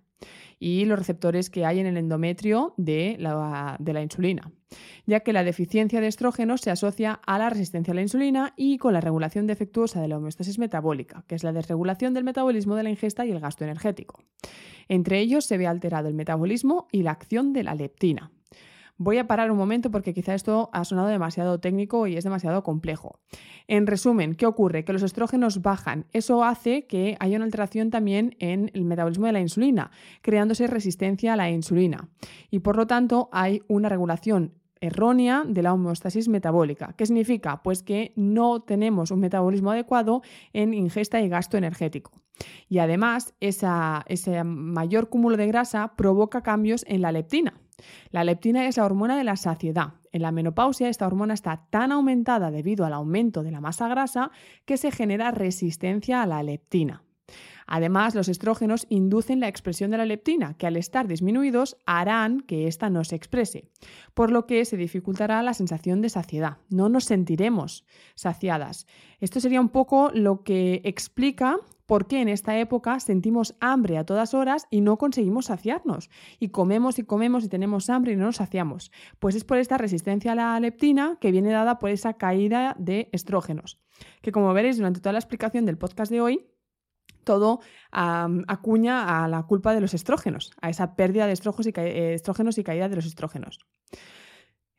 y 0.59 0.83
los 0.83 0.99
receptores 0.99 1.49
que 1.49 1.65
hay 1.65 1.79
en 1.79 1.85
el 1.85 1.95
endometrio 1.95 2.73
de 2.75 3.15
la, 3.17 3.77
de 3.79 3.93
la, 3.93 4.01
insulina, 4.01 4.51
ya 5.05 5.21
que 5.21 5.31
la 5.31 5.45
deficiencia 5.45 6.01
de 6.01 6.07
estrógenos 6.07 6.61
se 6.61 6.71
asocia 6.71 7.21
a 7.25 7.37
la 7.37 7.49
resistencia 7.49 7.93
a 7.93 7.95
la 7.95 8.01
insulina 8.01 8.53
y 8.57 8.77
con 8.77 8.91
la 8.91 8.99
regulación 8.99 9.47
defectuosa 9.47 10.01
de 10.01 10.09
la 10.09 10.17
homeostasis 10.17 10.59
metabólica, 10.59 11.23
que 11.27 11.35
es 11.35 11.43
la 11.45 11.53
desregulación 11.53 12.13
del 12.13 12.25
metabolismo 12.25 12.75
de 12.75 12.83
la 12.83 12.89
ingesta 12.89 13.25
y 13.25 13.31
el 13.31 13.39
gasto 13.39 13.63
energético. 13.63 14.21
Entre 14.89 15.19
ellos 15.19 15.45
se 15.45 15.57
ve 15.57 15.67
alterado 15.67 16.09
el 16.09 16.13
metabolismo 16.13 16.87
y 16.91 17.03
la 17.03 17.11
acción 17.11 17.53
de 17.53 17.63
la 17.63 17.75
leptina. 17.75 18.31
Voy 18.99 19.19
a 19.19 19.27
parar 19.27 19.51
un 19.51 19.57
momento 19.57 19.91
porque 19.91 20.13
quizá 20.13 20.33
esto 20.33 20.69
ha 20.73 20.83
sonado 20.83 21.07
demasiado 21.07 21.59
técnico 21.59 22.07
y 22.07 22.17
es 22.17 22.23
demasiado 22.23 22.63
complejo. 22.63 23.19
En 23.67 23.85
resumen, 23.85 24.33
¿qué 24.33 24.47
ocurre? 24.47 24.83
Que 24.85 24.93
los 24.93 25.03
estrógenos 25.03 25.61
bajan. 25.61 26.05
Eso 26.13 26.43
hace 26.43 26.87
que 26.87 27.15
haya 27.19 27.35
una 27.35 27.45
alteración 27.45 27.91
también 27.91 28.35
en 28.39 28.71
el 28.73 28.85
metabolismo 28.85 29.27
de 29.27 29.33
la 29.33 29.39
insulina, 29.39 29.91
creándose 30.21 30.65
resistencia 30.65 31.33
a 31.33 31.35
la 31.35 31.51
insulina. 31.51 32.09
Y 32.49 32.59
por 32.59 32.75
lo 32.75 32.87
tanto 32.87 33.29
hay 33.31 33.61
una 33.67 33.87
regulación 33.87 34.53
errónea 34.79 35.43
de 35.47 35.63
la 35.63 35.73
homeostasis 35.73 36.27
metabólica. 36.27 36.93
¿Qué 36.97 37.05
significa? 37.05 37.61
Pues 37.63 37.83
que 37.83 38.13
no 38.15 38.61
tenemos 38.61 39.11
un 39.11 39.19
metabolismo 39.19 39.71
adecuado 39.71 40.21
en 40.53 40.73
ingesta 40.73 41.21
y 41.21 41.29
gasto 41.29 41.57
energético. 41.57 42.11
Y 42.69 42.79
además, 42.79 43.33
ese 43.39 44.43
mayor 44.43 45.09
cúmulo 45.09 45.37
de 45.37 45.47
grasa 45.47 45.95
provoca 45.95 46.41
cambios 46.41 46.83
en 46.87 47.01
la 47.01 47.11
leptina. 47.11 47.59
La 48.11 48.23
leptina 48.23 48.67
es 48.67 48.77
la 48.77 48.85
hormona 48.85 49.17
de 49.17 49.23
la 49.23 49.35
saciedad. 49.35 49.93
En 50.11 50.21
la 50.21 50.31
menopausia 50.31 50.89
esta 50.89 51.07
hormona 51.07 51.33
está 51.33 51.67
tan 51.69 51.91
aumentada 51.91 52.51
debido 52.51 52.85
al 52.85 52.93
aumento 52.93 53.43
de 53.43 53.51
la 53.51 53.61
masa 53.61 53.87
grasa 53.87 54.31
que 54.65 54.77
se 54.77 54.91
genera 54.91 55.31
resistencia 55.31 56.21
a 56.21 56.27
la 56.27 56.43
leptina. 56.43 57.03
Además, 57.67 58.15
los 58.15 58.29
estrógenos 58.29 58.87
inducen 58.89 59.41
la 59.41 59.49
expresión 59.49 59.91
de 59.91 59.97
la 59.97 60.05
leptina, 60.05 60.55
que 60.57 60.67
al 60.67 60.77
estar 60.77 61.05
disminuidos 61.05 61.75
harán 61.85 62.39
que 62.39 62.67
ésta 62.67 62.89
no 62.89 63.03
se 63.03 63.17
exprese, 63.17 63.65
por 64.13 64.31
lo 64.31 64.47
que 64.47 64.63
se 64.63 64.77
dificultará 64.77 65.43
la 65.43 65.53
sensación 65.53 66.01
de 66.01 66.09
saciedad. 66.09 66.57
No 66.69 66.87
nos 66.87 67.03
sentiremos 67.03 67.85
saciadas. 68.15 68.87
Esto 69.19 69.41
sería 69.41 69.59
un 69.59 69.67
poco 69.67 70.11
lo 70.13 70.43
que 70.43 70.81
explica 70.85 71.57
por 71.87 72.05
qué 72.05 72.21
en 72.21 72.27
esta 72.27 72.59
época 72.59 72.99
sentimos 72.99 73.55
hambre 73.59 73.97
a 73.97 74.05
todas 74.05 74.35
horas 74.35 74.67
y 74.69 74.81
no 74.81 74.97
conseguimos 74.97 75.45
saciarnos. 75.45 76.11
Y 76.37 76.49
comemos 76.49 76.99
y 76.99 77.03
comemos 77.03 77.43
y 77.45 77.49
tenemos 77.49 77.89
hambre 77.89 78.11
y 78.11 78.15
no 78.17 78.25
nos 78.25 78.35
saciamos. 78.35 78.91
Pues 79.19 79.33
es 79.33 79.43
por 79.43 79.57
esta 79.57 79.77
resistencia 79.77 80.33
a 80.33 80.35
la 80.35 80.59
leptina 80.59 81.17
que 81.19 81.31
viene 81.31 81.51
dada 81.51 81.79
por 81.79 81.89
esa 81.89 82.13
caída 82.13 82.75
de 82.77 83.09
estrógenos. 83.13 83.79
Que 84.21 84.31
como 84.31 84.53
veréis 84.53 84.77
durante 84.77 84.99
toda 84.99 85.13
la 85.13 85.19
explicación 85.19 85.65
del 85.65 85.77
podcast 85.77 86.11
de 86.11 86.21
hoy, 86.21 86.45
todo 87.23 87.61
acuña 87.91 89.23
a 89.23 89.27
la 89.27 89.43
culpa 89.43 89.73
de 89.73 89.81
los 89.81 89.93
estrógenos, 89.93 90.51
a 90.61 90.69
esa 90.69 90.95
pérdida 90.95 91.25
de 91.25 91.33
estrógenos 91.33 91.67
y, 91.67 91.73
eh, 91.79 92.13
estrógenos 92.13 92.57
y 92.57 92.63
caída 92.63 92.89
de 92.89 92.95
los 92.95 93.05
estrógenos. 93.05 93.59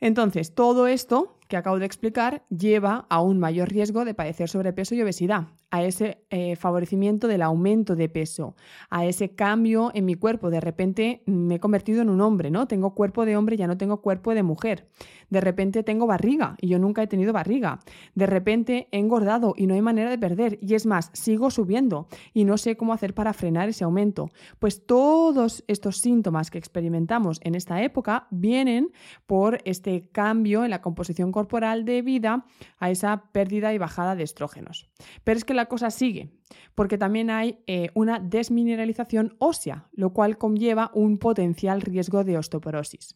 Entonces, 0.00 0.54
todo 0.54 0.86
esto 0.86 1.38
que 1.48 1.56
acabo 1.56 1.78
de 1.78 1.86
explicar 1.86 2.44
lleva 2.50 3.06
a 3.08 3.20
un 3.20 3.38
mayor 3.38 3.68
riesgo 3.68 4.04
de 4.04 4.14
padecer 4.14 4.48
sobrepeso 4.48 4.94
y 4.94 5.02
obesidad, 5.02 5.48
a 5.70 5.82
ese 5.82 6.24
eh, 6.30 6.56
favorecimiento 6.56 7.28
del 7.28 7.42
aumento 7.42 7.94
de 7.94 8.08
peso, 8.08 8.56
a 8.88 9.04
ese 9.04 9.34
cambio 9.34 9.90
en 9.94 10.04
mi 10.06 10.14
cuerpo. 10.14 10.50
De 10.50 10.60
repente 10.60 11.22
me 11.26 11.56
he 11.56 11.60
convertido 11.60 12.00
en 12.00 12.08
un 12.08 12.20
hombre, 12.20 12.50
¿no? 12.50 12.66
Tengo 12.66 12.94
cuerpo 12.94 13.26
de 13.26 13.36
hombre, 13.36 13.56
ya 13.56 13.66
no 13.66 13.76
tengo 13.76 14.00
cuerpo 14.00 14.34
de 14.34 14.42
mujer. 14.42 14.88
De 15.30 15.42
repente 15.42 15.82
tengo 15.82 16.06
barriga 16.06 16.56
y 16.60 16.68
yo 16.68 16.78
nunca 16.78 17.02
he 17.02 17.06
tenido 17.06 17.34
barriga. 17.34 17.80
De 18.14 18.26
repente 18.26 18.88
he 18.92 18.98
engordado 18.98 19.54
y 19.56 19.66
no 19.66 19.74
hay 19.74 19.82
manera 19.82 20.08
de 20.08 20.18
perder. 20.18 20.58
Y 20.62 20.74
es 20.74 20.86
más, 20.86 21.10
sigo 21.12 21.50
subiendo 21.50 22.08
y 22.32 22.44
no 22.44 22.56
sé 22.56 22.76
cómo 22.76 22.94
hacer 22.94 23.14
para 23.14 23.34
frenar 23.34 23.68
ese 23.68 23.84
aumento. 23.84 24.30
Pues 24.58 24.86
todos 24.86 25.64
estos 25.66 25.98
síntomas 25.98 26.50
que 26.50 26.58
experimentamos 26.58 27.40
en 27.42 27.54
esta 27.54 27.82
época 27.82 28.26
vienen 28.30 28.90
por 29.26 29.60
este 29.64 30.08
cambio 30.12 30.64
en 30.64 30.70
la 30.70 30.80
composición 30.80 31.30
corporal 31.38 31.84
debido 31.84 32.42
a 32.78 32.90
esa 32.90 33.30
pérdida 33.30 33.72
y 33.72 33.78
bajada 33.78 34.16
de 34.16 34.24
estrógenos. 34.24 34.88
Pero 35.22 35.38
es 35.38 35.44
que 35.44 35.54
la 35.54 35.66
cosa 35.66 35.90
sigue, 35.90 36.30
porque 36.74 36.98
también 36.98 37.30
hay 37.30 37.60
eh, 37.68 37.90
una 37.94 38.18
desmineralización 38.18 39.36
ósea, 39.38 39.88
lo 39.92 40.12
cual 40.12 40.36
conlleva 40.36 40.90
un 40.94 41.18
potencial 41.18 41.80
riesgo 41.80 42.24
de 42.24 42.38
osteoporosis. 42.38 43.14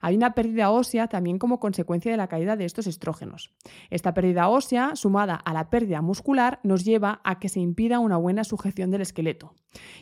Hay 0.00 0.16
una 0.16 0.34
pérdida 0.34 0.70
ósea 0.70 1.08
también 1.08 1.38
como 1.38 1.60
consecuencia 1.60 2.10
de 2.10 2.16
la 2.16 2.28
caída 2.28 2.56
de 2.56 2.64
estos 2.64 2.86
estrógenos. 2.86 3.54
Esta 3.90 4.14
pérdida 4.14 4.48
ósea, 4.48 4.94
sumada 4.94 5.34
a 5.34 5.52
la 5.52 5.70
pérdida 5.70 6.02
muscular, 6.02 6.60
nos 6.62 6.84
lleva 6.84 7.20
a 7.24 7.38
que 7.38 7.48
se 7.48 7.60
impida 7.60 7.98
una 7.98 8.16
buena 8.16 8.44
sujeción 8.44 8.90
del 8.90 9.02
esqueleto. 9.02 9.54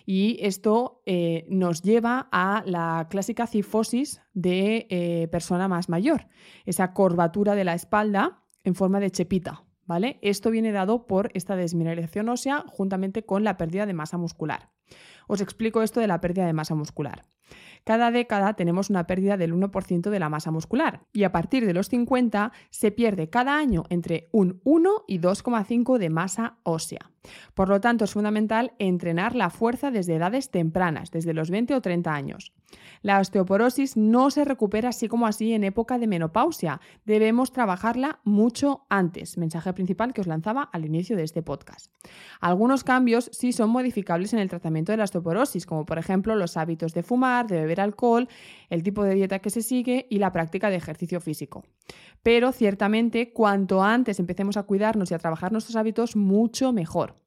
Y 0.04 0.38
esto 0.40 1.02
eh, 1.06 1.46
nos 1.48 1.82
lleva 1.82 2.28
a 2.32 2.62
la 2.66 3.06
clásica 3.10 3.46
cifosis 3.46 4.20
de 4.32 4.86
eh, 4.90 5.28
persona 5.28 5.68
más 5.68 5.88
mayor, 5.88 6.28
esa 6.64 6.92
curvatura 6.92 7.54
de 7.54 7.64
la 7.64 7.74
espalda 7.74 8.42
en 8.64 8.74
forma 8.74 9.00
de 9.00 9.10
chepita. 9.10 9.64
¿vale? 9.86 10.18
Esto 10.22 10.50
viene 10.50 10.72
dado 10.72 11.06
por 11.06 11.30
esta 11.34 11.56
desmineralización 11.56 12.28
ósea 12.28 12.64
juntamente 12.68 13.24
con 13.24 13.44
la 13.44 13.56
pérdida 13.56 13.86
de 13.86 13.94
masa 13.94 14.18
muscular. 14.18 14.70
Os 15.26 15.40
explico 15.40 15.82
esto 15.82 16.00
de 16.00 16.06
la 16.06 16.20
pérdida 16.20 16.46
de 16.46 16.52
masa 16.52 16.74
muscular. 16.74 17.22
Cada 17.84 18.10
década 18.10 18.54
tenemos 18.54 18.90
una 18.90 19.06
pérdida 19.06 19.36
del 19.36 19.54
1% 19.54 20.10
de 20.10 20.18
la 20.18 20.30
masa 20.30 20.50
muscular 20.50 21.02
y 21.12 21.24
a 21.24 21.32
partir 21.32 21.66
de 21.66 21.74
los 21.74 21.88
50 21.88 22.52
se 22.70 22.90
pierde 22.90 23.28
cada 23.28 23.56
año 23.56 23.84
entre 23.90 24.28
un 24.32 24.60
1 24.64 25.04
y 25.06 25.20
2,5 25.20 25.98
de 25.98 26.10
masa 26.10 26.56
ósea. 26.62 27.13
Por 27.54 27.68
lo 27.68 27.80
tanto, 27.80 28.04
es 28.04 28.12
fundamental 28.12 28.72
entrenar 28.78 29.34
la 29.34 29.50
fuerza 29.50 29.90
desde 29.90 30.16
edades 30.16 30.50
tempranas, 30.50 31.10
desde 31.10 31.34
los 31.34 31.50
20 31.50 31.74
o 31.74 31.80
30 31.80 32.12
años. 32.12 32.52
La 33.02 33.20
osteoporosis 33.20 33.96
no 33.96 34.30
se 34.30 34.44
recupera 34.44 34.88
así 34.88 35.08
como 35.08 35.26
así 35.26 35.52
en 35.52 35.64
época 35.64 35.98
de 35.98 36.06
menopausia. 36.06 36.80
Debemos 37.04 37.52
trabajarla 37.52 38.20
mucho 38.24 38.86
antes. 38.88 39.36
Mensaje 39.36 39.72
principal 39.72 40.12
que 40.12 40.22
os 40.22 40.26
lanzaba 40.26 40.62
al 40.62 40.84
inicio 40.84 41.16
de 41.16 41.22
este 41.22 41.42
podcast. 41.42 41.92
Algunos 42.40 42.82
cambios 42.84 43.30
sí 43.32 43.52
son 43.52 43.70
modificables 43.70 44.32
en 44.32 44.38
el 44.38 44.48
tratamiento 44.48 44.92
de 44.92 44.98
la 44.98 45.04
osteoporosis, 45.04 45.66
como 45.66 45.84
por 45.84 45.98
ejemplo 45.98 46.34
los 46.34 46.56
hábitos 46.56 46.94
de 46.94 47.02
fumar, 47.02 47.46
de 47.46 47.60
beber 47.60 47.80
alcohol, 47.80 48.28
el 48.70 48.82
tipo 48.82 49.04
de 49.04 49.14
dieta 49.14 49.38
que 49.38 49.50
se 49.50 49.62
sigue 49.62 50.06
y 50.10 50.18
la 50.18 50.32
práctica 50.32 50.70
de 50.70 50.76
ejercicio 50.76 51.20
físico. 51.20 51.64
Pero 52.22 52.52
ciertamente, 52.52 53.32
cuanto 53.32 53.82
antes 53.82 54.18
empecemos 54.18 54.56
a 54.56 54.62
cuidarnos 54.62 55.10
y 55.10 55.14
a 55.14 55.18
trabajar 55.18 55.52
nuestros 55.52 55.76
hábitos, 55.76 56.16
mucho 56.16 56.72
mejor. 56.72 57.23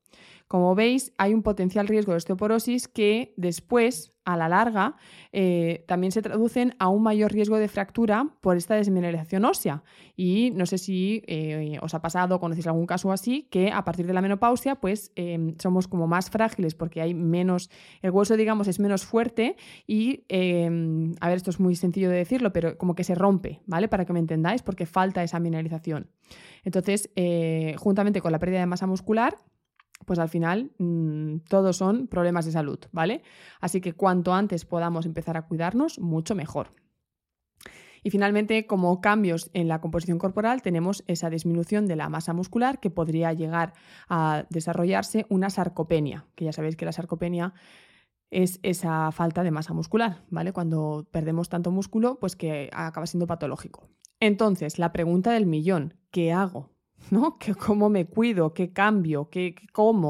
Como 0.47 0.75
veis, 0.75 1.13
hay 1.17 1.33
un 1.33 1.43
potencial 1.43 1.87
riesgo 1.87 2.13
de 2.13 2.17
osteoporosis 2.17 2.87
que 2.87 3.33
después, 3.35 4.13
a 4.23 4.37
la 4.37 4.47
larga, 4.47 4.95
eh, 5.31 5.83
también 5.87 6.11
se 6.11 6.21
traducen 6.21 6.73
a 6.79 6.87
un 6.87 7.03
mayor 7.03 7.31
riesgo 7.33 7.57
de 7.57 7.67
fractura 7.67 8.29
por 8.41 8.55
esta 8.55 8.75
desmineralización 8.75 9.43
ósea. 9.43 9.83
Y 10.15 10.51
no 10.51 10.65
sé 10.65 10.77
si 10.77 11.23
eh, 11.27 11.77
os 11.81 11.93
ha 11.93 12.01
pasado 12.01 12.39
conocéis 12.39 12.67
algún 12.67 12.85
caso 12.85 13.11
así, 13.11 13.47
que 13.51 13.71
a 13.71 13.83
partir 13.83 14.07
de 14.07 14.13
la 14.13 14.21
menopausia, 14.21 14.75
pues 14.75 15.11
em, 15.15 15.55
somos 15.59 15.87
como 15.87 16.07
más 16.07 16.29
frágiles 16.29 16.75
porque 16.75 17.01
hay 17.01 17.13
menos, 17.13 17.69
el 18.01 18.11
hueso, 18.11 18.37
digamos, 18.37 18.67
es 18.67 18.79
menos 18.79 19.05
fuerte 19.05 19.57
y, 19.85 20.23
a 20.29 21.27
ver, 21.27 21.37
esto 21.37 21.49
es 21.49 21.59
muy 21.59 21.75
sencillo 21.75 22.09
de 22.09 22.17
decirlo, 22.17 22.53
pero 22.53 22.77
como 22.77 22.95
que 22.95 23.03
se 23.03 23.15
rompe, 23.15 23.61
¿vale? 23.65 23.87
Para 23.87 24.05
que 24.05 24.13
me 24.13 24.19
entendáis, 24.19 24.61
porque 24.61 24.85
falta 24.85 25.23
esa 25.23 25.39
mineralización. 25.39 26.09
Entonces, 26.63 27.09
eh, 27.15 27.75
juntamente 27.77 28.21
con 28.21 28.31
la 28.31 28.39
pérdida 28.39 28.59
de 28.59 28.65
masa 28.65 28.87
muscular, 28.87 29.37
pues 30.05 30.19
al 30.19 30.29
final 30.29 30.71
mm, 30.77 31.39
todos 31.49 31.77
son 31.77 32.07
problemas 32.07 32.45
de 32.45 32.51
salud, 32.51 32.79
¿vale? 32.91 33.23
Así 33.59 33.81
que 33.81 33.93
cuanto 33.93 34.33
antes 34.33 34.65
podamos 34.65 35.05
empezar 35.05 35.37
a 35.37 35.43
cuidarnos, 35.43 35.99
mucho 35.99 36.35
mejor. 36.35 36.71
Y 38.03 38.09
finalmente, 38.09 38.67
como 38.67 39.01
cambios 39.01 39.49
en 39.53 39.67
la 39.67 39.81
composición 39.81 40.17
corporal, 40.17 40.61
tenemos 40.61 41.03
esa 41.07 41.29
disminución 41.29 41.87
de 41.87 41.95
la 41.95 42.09
masa 42.09 42.33
muscular 42.33 42.79
que 42.79 42.89
podría 42.89 43.33
llegar 43.33 43.73
a 44.07 44.45
desarrollarse 44.49 45.25
una 45.29 45.49
sarcopenia, 45.49 46.25
que 46.35 46.45
ya 46.45 46.53
sabéis 46.53 46.77
que 46.77 46.85
la 46.85 46.93
sarcopenia 46.93 47.53
es 48.29 48.59
esa 48.63 49.11
falta 49.11 49.43
de 49.43 49.51
masa 49.51 49.73
muscular, 49.73 50.23
¿vale? 50.29 50.53
Cuando 50.53 51.07
perdemos 51.11 51.49
tanto 51.49 51.71
músculo, 51.71 52.17
pues 52.19 52.35
que 52.35 52.69
acaba 52.73 53.07
siendo 53.07 53.27
patológico. 53.27 53.89
Entonces, 54.19 54.79
la 54.79 54.91
pregunta 54.91 55.31
del 55.31 55.45
millón, 55.45 55.95
¿qué 56.11 56.31
hago? 56.31 56.76
¿No? 57.11 57.37
Cómo 57.65 57.89
me 57.89 58.05
cuido, 58.05 58.53
qué 58.53 58.71
cambio, 58.71 59.29
qué, 59.29 59.55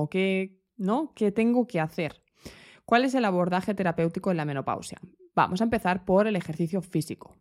qué, 0.09 0.61
¿no? 0.77 1.13
¿Qué 1.15 1.31
tengo 1.31 1.67
que 1.67 1.79
hacer? 1.79 2.21
¿Cuál 2.85 3.05
es 3.05 3.15
el 3.15 3.25
abordaje 3.25 3.73
terapéutico 3.73 4.31
en 4.31 4.37
la 4.37 4.45
menopausia? 4.45 4.99
Vamos 5.35 5.61
a 5.61 5.65
empezar 5.65 6.03
por 6.03 6.25
el 6.25 6.35
ejercicio 6.35 6.81
físico. 6.81 7.35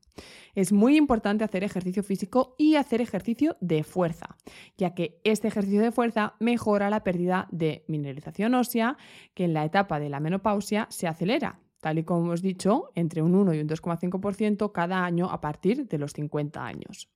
Es 0.55 0.73
muy 0.73 0.97
importante 0.97 1.45
hacer 1.45 1.65
ejercicio 1.65 2.03
físico 2.03 2.55
y 2.59 2.75
hacer 2.75 3.01
ejercicio 3.01 3.57
de 3.61 3.85
fuerza, 3.85 4.37
ya 4.77 4.95
que 4.95 5.21
este 5.25 5.49
ejercicio 5.49 5.81
de 5.81 5.93
fuerza 5.93 6.35
mejora 6.39 6.91
la 6.91 7.05
pérdida 7.05 7.49
de 7.51 7.85
mineralización 7.89 8.55
ósea, 8.55 8.99
que 9.35 9.45
en 9.45 9.55
la 9.55 9.65
etapa 9.65 9.99
de 9.99 10.11
la 10.11 10.21
menopausia 10.21 10.89
se 10.91 11.07
acelera, 11.07 11.61
tal 11.81 11.99
y 11.99 12.05
como 12.05 12.25
hemos 12.25 12.43
dicho, 12.43 12.91
entre 12.95 13.23
un 13.23 13.35
1 13.35 13.55
y 13.55 13.61
un 13.61 13.69
2,5% 13.69 14.73
cada 14.73 15.05
año 15.05 15.31
a 15.31 15.41
partir 15.41 15.89
de 15.89 15.99
los 15.99 16.13
50 16.13 16.67
años. 16.67 17.09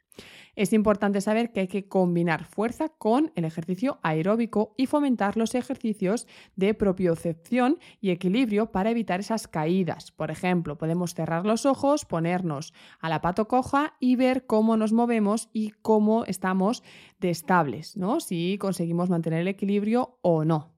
Es 0.56 0.72
importante 0.72 1.20
saber 1.20 1.52
que 1.52 1.60
hay 1.60 1.68
que 1.68 1.88
combinar 1.88 2.44
fuerza 2.44 2.88
con 2.88 3.32
el 3.34 3.44
ejercicio 3.44 3.98
aeróbico 4.02 4.74
y 4.76 4.86
fomentar 4.86 5.36
los 5.36 5.54
ejercicios 5.54 6.26
de 6.56 6.74
propiocepción 6.74 7.78
y 8.00 8.10
equilibrio 8.10 8.72
para 8.72 8.90
evitar 8.90 9.20
esas 9.20 9.48
caídas. 9.48 10.10
Por 10.12 10.30
ejemplo, 10.30 10.76
podemos 10.76 11.14
cerrar 11.14 11.46
los 11.46 11.66
ojos, 11.66 12.04
ponernos 12.04 12.72
a 13.00 13.08
la 13.08 13.20
pato 13.20 13.48
coja 13.48 13.94
y 14.00 14.16
ver 14.16 14.46
cómo 14.46 14.76
nos 14.76 14.92
movemos 14.92 15.48
y 15.52 15.70
cómo 15.82 16.24
estamos 16.24 16.82
de 17.20 17.30
estables, 17.30 17.96
¿no? 17.96 18.20
Si 18.20 18.58
conseguimos 18.58 19.10
mantener 19.10 19.40
el 19.40 19.48
equilibrio 19.48 20.18
o 20.22 20.44
no. 20.44 20.74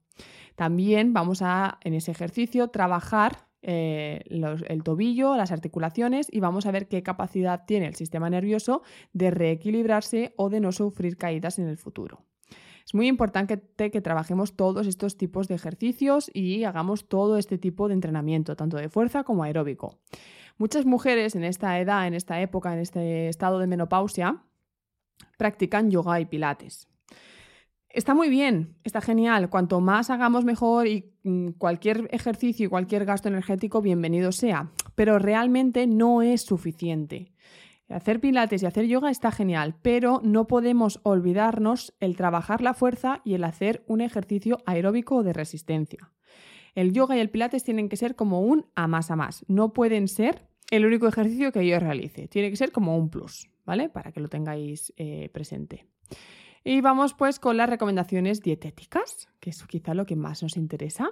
También 0.55 1.13
vamos 1.13 1.43
a, 1.43 1.79
en 1.83 1.95
ese 1.95 2.11
ejercicio, 2.11 2.69
trabajar 2.69 3.49
eh, 3.63 4.23
el 4.27 4.83
tobillo, 4.83 5.37
las 5.37 5.53
articulaciones 5.53 6.27
y 6.31 6.41
vamos 6.41 6.67
a 6.67 6.71
ver 6.71 6.89
qué 6.89 7.03
capacidad 7.03 7.65
tiene 7.67 7.87
el 7.87 7.95
sistema 7.95 8.29
nervioso 8.29 8.83
de 9.13 9.31
reequilibrarse 9.31 10.35
o 10.37 10.51
de 10.51 10.61
no 10.61 10.73
sufrir 10.73 11.17
caídas 11.17 11.59
en 11.59 11.69
el 11.69 11.79
futuro. 11.79 12.25
Es 12.85 12.95
muy 12.95 13.07
importante 13.07 13.63
que, 13.77 13.91
que 13.91 14.01
trabajemos 14.01 14.57
todos 14.57 14.87
estos 14.87 15.17
tipos 15.17 15.49
de 15.49 15.55
ejercicios 15.55 16.31
y 16.35 16.65
hagamos 16.65 17.09
todo 17.09 17.39
este 17.39 17.59
tipo 17.59 17.89
de 17.89 17.95
entrenamiento, 17.95 18.57
tanto 18.57 18.77
de 18.77 18.89
fuerza 18.89 19.25
como 19.25 19.45
aeróbico. 19.45 20.01
Muchas 20.59 20.85
mujeres 20.85 21.35
en 21.35 21.45
esta 21.45 21.79
edad, 21.81 22.07
en 22.07 22.15
esta 22.15 22.41
época, 22.41 22.73
en 22.73 22.81
este 22.81 23.29
estado 23.29 23.59
de 23.59 23.67
menopausia, 23.67 24.43
practican 25.39 25.91
yoga 25.91 26.21
y 26.21 26.27
pilates. 26.27 26.89
Está 27.93 28.15
muy 28.15 28.31
bien, 28.31 28.75
está 28.85 29.03
genial. 29.03 29.51
Cuanto 29.51 29.81
más 29.83 30.09
hagamos 30.09 30.47
mejor 30.47 30.87
y 30.87 31.13
mm, 31.25 31.51
cualquier 31.59 32.09
ejercicio 32.11 32.67
y 32.67 32.69
cualquier 32.71 33.05
gasto 33.05 33.29
energético, 33.29 33.83
bienvenido 33.83 34.33
sea. 34.33 34.71
Pero 34.95 35.19
realmente 35.19 35.87
no 35.87 36.23
es 36.23 36.41
suficiente. 36.41 37.33
Hacer 37.91 38.21
pilates 38.21 38.63
y 38.63 38.67
hacer 38.67 38.87
yoga 38.87 39.11
está 39.11 39.31
genial, 39.31 39.75
pero 39.83 40.23
no 40.25 40.47
podemos 40.47 41.01
olvidarnos 41.03 41.95
el 42.01 42.17
trabajar 42.17 42.63
la 42.63 42.73
fuerza 42.73 43.21
y 43.27 43.35
el 43.35 43.45
hacer 43.45 43.85
un 43.87 44.01
ejercicio 44.01 44.57
aeróbico 44.65 45.23
de 45.23 45.35
resistencia. 45.35 46.11
El 46.75 46.95
yoga 46.95 47.19
y 47.19 47.21
el 47.21 47.29
pilates 47.29 47.63
tienen 47.63 47.91
que 47.91 47.99
ser 47.99 48.17
como 48.17 48.41
un 48.41 48.65
a 48.75 48.89
más 48.89 49.11
a 49.11 49.17
más. 49.17 49.45
No 49.49 49.75
pueden 49.75 50.09
ser 50.09 50.49
el 50.71 50.87
único 50.87 51.07
ejercicio 51.07 51.53
que 51.53 51.67
yo 51.67 51.79
realice. 51.79 52.27
Tiene 52.29 52.49
que 52.49 52.57
ser 52.57 52.73
como 52.73 52.97
un 52.97 53.11
plus, 53.11 53.51
¿vale? 53.67 53.91
Para 53.91 54.13
que 54.13 54.21
lo 54.21 54.29
tengáis 54.29 54.95
eh, 54.97 55.29
presente. 55.35 55.85
Y 56.65 56.81
vamos 56.81 57.15
pues 57.15 57.39
con 57.39 57.57
las 57.57 57.69
recomendaciones 57.69 58.41
dietéticas, 58.41 59.29
que 59.41 59.51
es 59.51 59.63
quizá 59.65 59.95
lo 59.95 60.07
que 60.07 60.17
más 60.17 60.43
nos 60.43 60.57
interesa. 60.57 61.11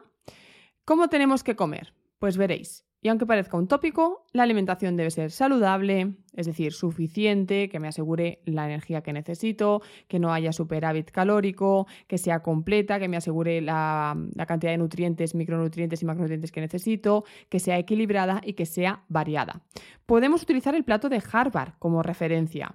¿Cómo 0.85 1.09
tenemos 1.09 1.43
que 1.43 1.57
comer? 1.57 1.95
Pues 2.19 2.37
veréis, 2.37 2.85
y 3.03 3.09
aunque 3.09 3.25
parezca 3.25 3.57
un 3.57 3.67
tópico, 3.67 4.27
la 4.33 4.43
alimentación 4.43 4.95
debe 4.95 5.11
ser 5.11 5.31
saludable, 5.31 6.17
es 6.35 6.45
decir, 6.45 6.75
suficiente, 6.75 7.71
que 7.71 7.81
me 7.81 7.89
asegure 7.89 8.43
la 8.45 8.67
energía 8.67 9.01
que 9.01 9.15
necesito, 9.15 9.81
que 10.07 10.19
no 10.19 10.35
haya 10.35 10.53
superávit 10.53 11.11
calórico, 11.11 11.87
que 12.07 12.19
sea 12.19 12.43
completa, 12.43 12.99
que 12.99 13.09
me 13.09 13.17
asegure 13.17 13.63
la, 13.63 14.15
cantidad 14.47 14.73
de 14.73 14.79
nutrientes, 14.79 15.35
micronutrientes 15.35 16.03
y 16.03 16.05
macronutrientes 16.05 16.53
que 16.53 16.61
necesito, 16.61 17.25
que 17.49 17.59
sea 17.59 17.79
equilibrada 17.79 18.43
y 18.45 18.53
que 18.53 18.67
sea 18.67 19.05
variada. 19.09 19.63
Podemos 20.05 20.43
utilizar 20.43 20.75
el 20.75 20.85
plato 20.85 21.09
de 21.09 21.23
Harvard 21.33 21.79
como 21.79 22.03
referencia, 22.03 22.75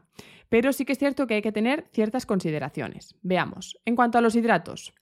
pero 0.50 0.74
sí 0.74 0.86
que 0.86 0.94
es 0.94 1.00
cierto 1.00 1.28
que 1.28 1.36
hay 1.36 1.42
que 1.42 1.52
tener 1.52 1.88
ciertas 1.92 2.26
consideraciones. 2.26 3.16
Veamos, 3.22 3.80
en 3.86 3.96
cuanto 3.96 4.18
a 4.18 4.22
los 4.22 4.36
hidratos. 4.36 4.94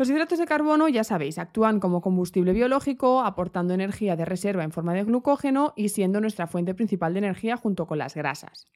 Los 0.00 0.08
hidratos 0.08 0.38
de 0.38 0.46
carbono, 0.46 0.88
ya 0.88 1.04
sabéis, 1.04 1.38
actúan 1.38 1.78
como 1.78 2.00
combustible 2.00 2.54
biológico, 2.54 3.20
aportando 3.20 3.74
energía 3.74 4.16
de 4.16 4.24
reserva 4.24 4.64
en 4.64 4.72
forma 4.72 4.94
de 4.94 5.04
glucógeno 5.04 5.74
y 5.76 5.90
siendo 5.90 6.22
nuestra 6.22 6.46
fuente 6.46 6.74
principal 6.74 7.12
de 7.12 7.18
energía 7.18 7.58
junto 7.58 7.86
con 7.86 7.98
las 7.98 8.14
grasas. 8.14 8.66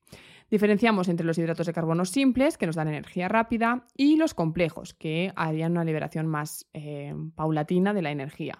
Diferenciamos 0.50 1.08
entre 1.08 1.24
los 1.24 1.38
hidratos 1.38 1.66
de 1.66 1.72
carbono 1.72 2.04
simples, 2.04 2.58
que 2.58 2.66
nos 2.66 2.76
dan 2.76 2.88
energía 2.88 3.28
rápida, 3.28 3.86
y 3.96 4.16
los 4.16 4.34
complejos, 4.34 4.92
que 4.92 5.32
harían 5.34 5.72
una 5.72 5.84
liberación 5.84 6.26
más 6.26 6.66
eh, 6.74 7.14
paulatina 7.34 7.94
de 7.94 8.02
la 8.02 8.10
energía. 8.10 8.58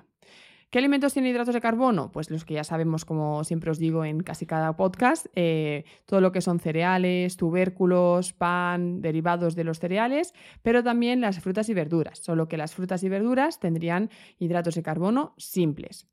¿Qué 0.75 0.81
alimentos 0.81 1.13
tienen 1.13 1.31
hidratos 1.31 1.55
de 1.55 1.61
carbono? 1.61 2.11
Pues 2.11 2.33
los 2.33 2.45
que 2.45 2.55
ya 2.55 2.65
sabemos, 2.65 3.05
como 3.05 3.45
siempre 3.45 3.71
os 3.71 3.79
digo 3.79 4.05
en 4.05 4.25
casi 4.25 4.45
cada 4.45 4.77
podcast, 4.77 5.27
eh, 5.37 5.85
todo 6.05 6.21
lo 6.21 6.33
que 6.33 6.41
son 6.41 6.59
cereales, 6.59 7.37
tubérculos, 7.37 8.33
pan, 8.33 9.01
derivados 9.01 9.55
de 9.55 9.63
los 9.63 9.79
cereales, 9.79 10.35
pero 10.63 10.83
también 10.83 11.21
las 11.21 11.39
frutas 11.39 11.69
y 11.69 11.75
verduras, 11.75 12.19
solo 12.19 12.49
que 12.49 12.57
las 12.57 12.75
frutas 12.75 13.05
y 13.05 13.09
verduras 13.09 13.61
tendrían 13.61 14.11
hidratos 14.41 14.75
de 14.75 14.83
carbono 14.83 15.35
simples. 15.37 16.09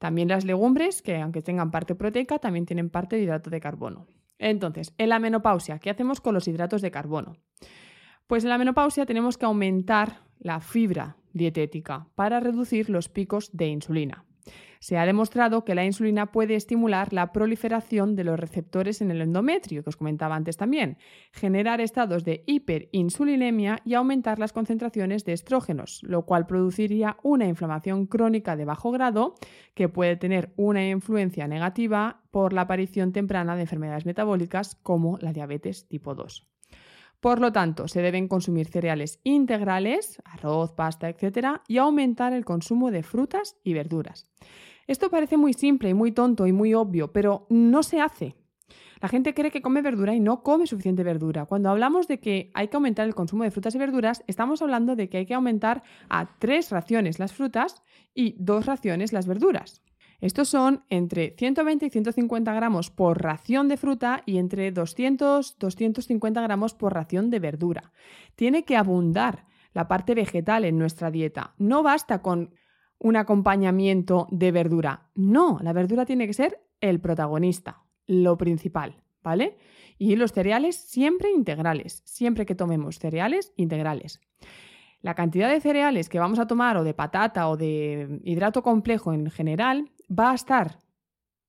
También 0.00 0.26
las 0.26 0.44
legumbres, 0.44 1.02
que 1.02 1.18
aunque 1.18 1.40
tengan 1.40 1.70
parte 1.70 1.94
proteica, 1.94 2.40
también 2.40 2.66
tienen 2.66 2.90
parte 2.90 3.14
de 3.14 3.22
hidrato 3.22 3.48
de 3.48 3.60
carbono. 3.60 4.08
Entonces, 4.38 4.92
en 4.98 5.10
la 5.10 5.20
menopausia, 5.20 5.78
¿qué 5.78 5.88
hacemos 5.88 6.20
con 6.20 6.34
los 6.34 6.48
hidratos 6.48 6.82
de 6.82 6.90
carbono? 6.90 7.36
Pues 8.26 8.42
en 8.42 8.50
la 8.50 8.58
menopausia 8.58 9.06
tenemos 9.06 9.38
que 9.38 9.46
aumentar 9.46 10.24
la 10.40 10.58
fibra 10.58 11.16
dietética 11.32 12.08
para 12.14 12.40
reducir 12.40 12.90
los 12.90 13.08
picos 13.08 13.50
de 13.52 13.66
insulina. 13.68 14.24
Se 14.80 14.96
ha 14.96 15.04
demostrado 15.04 15.62
que 15.64 15.74
la 15.74 15.84
insulina 15.84 16.32
puede 16.32 16.54
estimular 16.56 17.12
la 17.12 17.32
proliferación 17.32 18.16
de 18.16 18.24
los 18.24 18.40
receptores 18.40 19.02
en 19.02 19.10
el 19.10 19.20
endometrio, 19.20 19.82
que 19.82 19.90
os 19.90 19.96
comentaba 19.96 20.36
antes 20.36 20.56
también, 20.56 20.96
generar 21.32 21.82
estados 21.82 22.24
de 22.24 22.42
hiperinsulinemia 22.46 23.80
y 23.84 23.92
aumentar 23.92 24.38
las 24.38 24.54
concentraciones 24.54 25.26
de 25.26 25.34
estrógenos, 25.34 26.00
lo 26.02 26.24
cual 26.24 26.46
produciría 26.46 27.18
una 27.22 27.46
inflamación 27.46 28.06
crónica 28.06 28.56
de 28.56 28.64
bajo 28.64 28.90
grado 28.90 29.34
que 29.74 29.90
puede 29.90 30.16
tener 30.16 30.50
una 30.56 30.88
influencia 30.88 31.46
negativa 31.46 32.22
por 32.30 32.54
la 32.54 32.62
aparición 32.62 33.12
temprana 33.12 33.56
de 33.56 33.62
enfermedades 33.62 34.06
metabólicas 34.06 34.76
como 34.76 35.18
la 35.18 35.34
diabetes 35.34 35.88
tipo 35.88 36.14
2. 36.14 36.49
Por 37.20 37.40
lo 37.40 37.52
tanto, 37.52 37.86
se 37.86 38.00
deben 38.00 38.28
consumir 38.28 38.68
cereales 38.68 39.20
integrales, 39.24 40.22
arroz, 40.24 40.72
pasta, 40.72 41.08
etc., 41.08 41.60
y 41.68 41.76
aumentar 41.76 42.32
el 42.32 42.46
consumo 42.46 42.90
de 42.90 43.02
frutas 43.02 43.56
y 43.62 43.74
verduras. 43.74 44.26
Esto 44.86 45.10
parece 45.10 45.36
muy 45.36 45.52
simple 45.52 45.90
y 45.90 45.94
muy 45.94 46.12
tonto 46.12 46.46
y 46.46 46.52
muy 46.52 46.74
obvio, 46.74 47.12
pero 47.12 47.46
no 47.50 47.82
se 47.82 48.00
hace. 48.00 48.36
La 49.00 49.08
gente 49.08 49.34
cree 49.34 49.50
que 49.50 49.62
come 49.62 49.82
verdura 49.82 50.14
y 50.14 50.20
no 50.20 50.42
come 50.42 50.66
suficiente 50.66 51.02
verdura. 51.02 51.46
Cuando 51.46 51.70
hablamos 51.70 52.08
de 52.08 52.20
que 52.20 52.50
hay 52.54 52.68
que 52.68 52.76
aumentar 52.76 53.06
el 53.06 53.14
consumo 53.14 53.44
de 53.44 53.50
frutas 53.50 53.74
y 53.74 53.78
verduras, 53.78 54.22
estamos 54.26 54.60
hablando 54.62 54.96
de 54.96 55.08
que 55.08 55.18
hay 55.18 55.26
que 55.26 55.34
aumentar 55.34 55.82
a 56.08 56.38
tres 56.38 56.70
raciones 56.70 57.18
las 57.18 57.32
frutas 57.32 57.82
y 58.14 58.34
dos 58.38 58.66
raciones 58.66 59.12
las 59.12 59.26
verduras. 59.26 59.82
Estos 60.20 60.48
son 60.48 60.84
entre 60.90 61.34
120 61.38 61.86
y 61.86 61.90
150 61.90 62.52
gramos 62.52 62.90
por 62.90 63.22
ración 63.22 63.68
de 63.68 63.76
fruta 63.76 64.22
y 64.26 64.36
entre 64.36 64.70
200 64.70 65.58
250 65.58 66.42
gramos 66.42 66.74
por 66.74 66.94
ración 66.94 67.30
de 67.30 67.38
verdura. 67.38 67.92
Tiene 68.36 68.64
que 68.64 68.76
abundar 68.76 69.46
la 69.72 69.88
parte 69.88 70.14
vegetal 70.14 70.64
en 70.64 70.78
nuestra 70.78 71.10
dieta. 71.10 71.54
No 71.58 71.82
basta 71.82 72.20
con 72.20 72.54
un 72.98 73.16
acompañamiento 73.16 74.28
de 74.30 74.52
verdura. 74.52 75.10
No, 75.14 75.58
la 75.62 75.72
verdura 75.72 76.04
tiene 76.04 76.26
que 76.26 76.34
ser 76.34 76.60
el 76.80 77.00
protagonista, 77.00 77.82
lo 78.06 78.36
principal, 78.36 79.02
¿vale? 79.22 79.56
Y 79.98 80.16
los 80.16 80.32
cereales 80.32 80.76
siempre 80.76 81.30
integrales, 81.30 82.02
siempre 82.04 82.44
que 82.44 82.54
tomemos 82.54 82.98
cereales 82.98 83.52
integrales. 83.56 84.20
La 85.00 85.14
cantidad 85.14 85.48
de 85.48 85.60
cereales 85.62 86.10
que 86.10 86.18
vamos 86.18 86.38
a 86.38 86.46
tomar 86.46 86.76
o 86.76 86.84
de 86.84 86.92
patata 86.92 87.48
o 87.48 87.56
de 87.56 88.20
hidrato 88.22 88.62
complejo 88.62 89.14
en 89.14 89.30
general 89.30 89.90
va 90.10 90.32
a 90.32 90.34
estar 90.34 90.78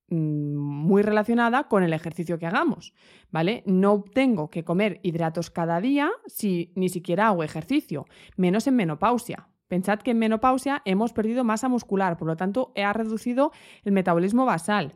mm, 0.10 0.56
muy 0.56 1.02
relacionada 1.02 1.67
con 1.67 1.84
el 1.84 1.93
ejercicio 1.93 2.39
que 2.39 2.47
hagamos, 2.47 2.93
¿vale? 3.32 3.63
No 3.65 4.04
tengo 4.13 4.50
que 4.50 4.63
comer 4.63 5.00
hidratos 5.04 5.50
cada 5.50 5.82
día 5.82 6.12
si 6.28 6.71
ni 6.76 6.89
siquiera 6.89 7.28
hago 7.28 7.43
ejercicio, 7.43 8.06
menos 8.38 8.67
en 8.67 8.76
menopausia. 8.76 9.47
Pensad 9.71 10.00
que 10.00 10.12
en 10.12 10.19
menopausia 10.19 10.82
hemos 10.84 11.13
perdido 11.13 11.45
masa 11.45 11.69
muscular, 11.69 12.17
por 12.17 12.28
lo 12.28 12.36
tanto, 12.36 12.74
ha 12.76 12.91
reducido 12.91 13.54
el 13.86 13.93
metabolismo 13.93 14.45
basal. 14.45 14.95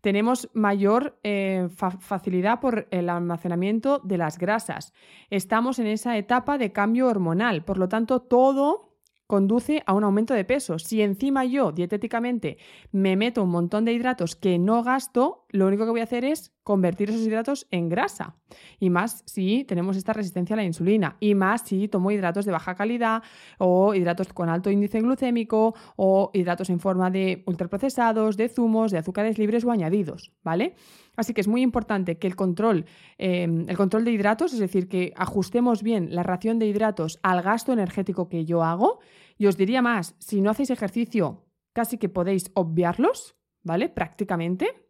Tenemos 0.00 0.50
mayor 0.52 1.18
eh, 1.22 1.68
facilidad 1.70 2.58
por 2.58 2.88
el 2.90 3.08
almacenamiento 3.08 4.00
de 4.00 4.18
las 4.18 4.38
grasas. 4.38 4.92
Estamos 5.30 5.78
en 5.78 5.86
esa 5.86 6.16
etapa 6.16 6.58
de 6.58 6.72
cambio 6.72 7.06
hormonal, 7.06 7.64
por 7.64 7.78
lo 7.78 7.88
tanto, 7.88 8.20
todo 8.20 8.85
conduce 9.26 9.82
a 9.86 9.92
un 9.92 10.04
aumento 10.04 10.34
de 10.34 10.44
peso. 10.44 10.78
Si 10.78 11.02
encima 11.02 11.44
yo 11.44 11.72
dietéticamente 11.72 12.58
me 12.92 13.16
meto 13.16 13.42
un 13.42 13.50
montón 13.50 13.84
de 13.84 13.92
hidratos 13.92 14.36
que 14.36 14.58
no 14.58 14.82
gasto, 14.82 15.46
lo 15.50 15.66
único 15.66 15.84
que 15.84 15.90
voy 15.90 16.00
a 16.00 16.04
hacer 16.04 16.24
es 16.24 16.55
convertir 16.66 17.10
esos 17.10 17.24
hidratos 17.24 17.68
en 17.70 17.88
grasa. 17.88 18.34
Y 18.80 18.90
más 18.90 19.22
si 19.24 19.62
tenemos 19.62 19.96
esta 19.96 20.12
resistencia 20.12 20.54
a 20.54 20.56
la 20.56 20.64
insulina. 20.64 21.16
Y 21.20 21.36
más 21.36 21.62
si 21.62 21.86
tomo 21.86 22.10
hidratos 22.10 22.44
de 22.44 22.50
baja 22.50 22.74
calidad 22.74 23.22
o 23.58 23.94
hidratos 23.94 24.32
con 24.32 24.48
alto 24.48 24.68
índice 24.68 25.00
glucémico 25.00 25.76
o 25.94 26.32
hidratos 26.34 26.68
en 26.70 26.80
forma 26.80 27.08
de 27.08 27.44
ultraprocesados, 27.46 28.36
de 28.36 28.48
zumos, 28.48 28.90
de 28.90 28.98
azúcares 28.98 29.38
libres 29.38 29.64
o 29.64 29.70
añadidos, 29.70 30.32
¿vale? 30.42 30.74
Así 31.14 31.34
que 31.34 31.40
es 31.40 31.46
muy 31.46 31.62
importante 31.62 32.18
que 32.18 32.26
el 32.26 32.34
control, 32.34 32.84
em, 33.16 33.64
el 33.68 33.76
control 33.76 34.04
de 34.04 34.10
hidratos, 34.10 34.52
es 34.52 34.58
decir, 34.58 34.88
que 34.88 35.12
ajustemos 35.14 35.84
bien 35.84 36.16
la 36.16 36.24
ración 36.24 36.58
de 36.58 36.66
hidratos 36.66 37.20
al 37.22 37.42
gasto 37.42 37.72
energético 37.72 38.28
que 38.28 38.44
yo 38.44 38.64
hago. 38.64 38.98
Y 39.38 39.46
os 39.46 39.56
diría 39.56 39.82
más, 39.82 40.16
si 40.18 40.40
no 40.40 40.50
hacéis 40.50 40.70
ejercicio, 40.70 41.44
casi 41.72 41.96
que 41.96 42.08
podéis 42.08 42.50
obviarlos, 42.54 43.36
¿vale? 43.62 43.88
Prácticamente 43.88 44.85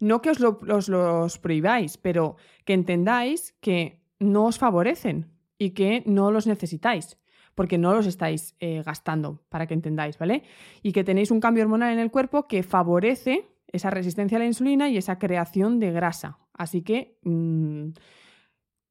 no 0.00 0.22
que 0.22 0.30
os, 0.30 0.88
los 0.88 1.38
prohibáis, 1.38 1.96
pero 1.98 2.36
que 2.64 2.74
entendáis 2.74 3.54
que 3.60 4.00
no 4.18 4.46
os 4.46 4.58
favorecen 4.58 5.30
y 5.58 5.70
que 5.70 6.02
no 6.06 6.30
los 6.30 6.46
necesitáis, 6.46 7.18
porque 7.54 7.78
no 7.78 7.94
los 7.94 8.06
estáis 8.06 8.54
eh, 8.60 8.82
gastando, 8.84 9.42
para 9.48 9.66
que 9.66 9.74
entendáis, 9.74 10.18
¿vale? 10.18 10.44
Y 10.82 10.92
que 10.92 11.04
tenéis 11.04 11.30
un 11.30 11.40
cambio 11.40 11.64
hormonal 11.64 11.92
en 11.92 11.98
el 11.98 12.10
cuerpo 12.10 12.46
que 12.46 12.62
favorece 12.62 13.48
esa 13.66 13.90
resistencia 13.90 14.36
a 14.36 14.40
la 14.40 14.46
insulina 14.46 14.88
y 14.88 14.96
esa 14.96 15.18
creación 15.18 15.78
de 15.78 15.92
grasa. 15.92 16.38
Así 16.54 16.82
que 16.82 17.18
mm, 17.22 17.90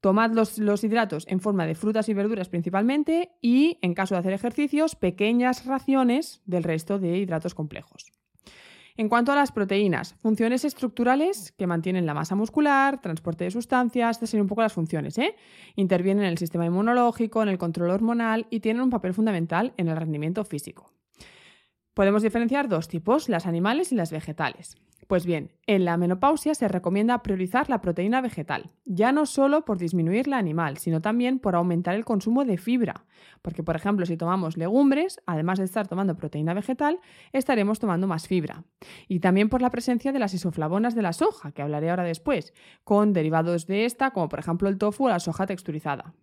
tomad 0.01 0.31
los, 0.31 0.59
los, 0.59 0.83
hidratos 0.83 1.25
en 1.27 1.39
forma 1.39 1.65
de 1.65 1.75
frutas 1.75 2.09
y 2.09 2.13
verduras 2.13 2.49
principalmente 2.49 3.31
y, 3.41 3.79
en 3.81 3.93
caso 3.93 4.15
de 4.15 4.19
hacer 4.19 4.33
ejercicios, 4.33 4.95
pequeñas 4.95 5.65
raciones 5.65 6.41
del 6.45 6.63
resto 6.63 6.99
de 6.99 7.17
hidratos 7.17 7.55
complejos. 7.55 8.11
En 8.99 9.09
cuanto 9.09 9.31
a 9.31 9.35
las 9.35 9.51
proteínas, 9.51 10.15
funciones 10.23 10.65
estructurales 10.65 11.51
que 11.51 11.67
mantienen 11.67 12.07
la 12.07 12.15
masa 12.15 12.33
muscular, 12.33 12.99
transporte 12.99 13.43
de 13.43 13.51
sustancias, 13.51 14.17
estas 14.17 14.31
son 14.31 14.41
un 14.41 14.47
poco 14.47 14.63
las 14.63 14.73
funciones. 14.73 15.19
¿eh? 15.19 15.35
Intervienen 15.75 16.23
en 16.23 16.31
el 16.31 16.39
sistema 16.39 16.65
inmunológico, 16.65 17.43
en 17.43 17.49
el 17.49 17.59
control 17.59 17.91
hormonal 17.91 18.47
y 18.49 18.59
tienen 18.59 18.81
un 18.81 18.89
papel 18.89 19.13
fundamental 19.13 19.71
en 19.77 19.89
el 19.89 19.97
rendimiento 19.97 20.43
físico. 20.43 20.96
Podemos 21.97 22.21
diferenciar 22.21 22.67
dos 22.67 22.87
tipos, 22.87 23.27
las 23.27 23.47
animales 23.47 23.91
y 23.91 23.95
las 23.95 24.11
vegetales. 24.11 24.77
Pues 25.07 25.25
bien, 25.25 25.49
en 25.65 25.83
la 25.83 25.97
menopausia 25.97 26.53
se 26.53 26.67
recomienda 26.67 27.23
priorizar 27.23 27.71
la 27.71 27.81
proteína 27.81 28.21
vegetal, 28.21 28.69
ya 28.85 29.11
no 29.11 29.25
solo 29.25 29.65
por 29.65 29.79
disminuir 29.79 30.27
la 30.27 30.37
animal, 30.37 30.77
sino 30.77 31.01
también 31.01 31.39
por 31.39 31.55
aumentar 31.55 31.95
el 31.95 32.05
consumo 32.05 32.45
de 32.45 32.59
fibra. 32.59 33.07
Porque, 33.41 33.63
por 33.63 33.75
ejemplo, 33.75 34.05
si 34.05 34.15
tomamos 34.15 34.57
legumbres, 34.57 35.19
además 35.25 35.57
de 35.57 35.65
estar 35.65 35.87
tomando 35.87 36.15
proteína 36.15 36.53
vegetal, 36.53 36.99
estaremos 37.33 37.79
tomando 37.79 38.05
más 38.05 38.27
fibra. 38.27 38.63
Y 39.07 39.19
también 39.19 39.49
por 39.49 39.63
la 39.63 39.71
presencia 39.71 40.11
de 40.11 40.19
las 40.19 40.35
isoflavonas 40.35 40.93
de 40.93 41.01
la 41.01 41.13
soja, 41.13 41.51
que 41.51 41.63
hablaré 41.63 41.89
ahora 41.89 42.03
después, 42.03 42.53
con 42.83 43.11
derivados 43.11 43.65
de 43.65 43.85
esta, 43.85 44.11
como 44.11 44.29
por 44.29 44.37
ejemplo 44.37 44.69
el 44.69 44.77
tofu 44.77 45.05
o 45.05 45.09
la 45.09 45.19
soja 45.19 45.47
texturizada. 45.47 46.13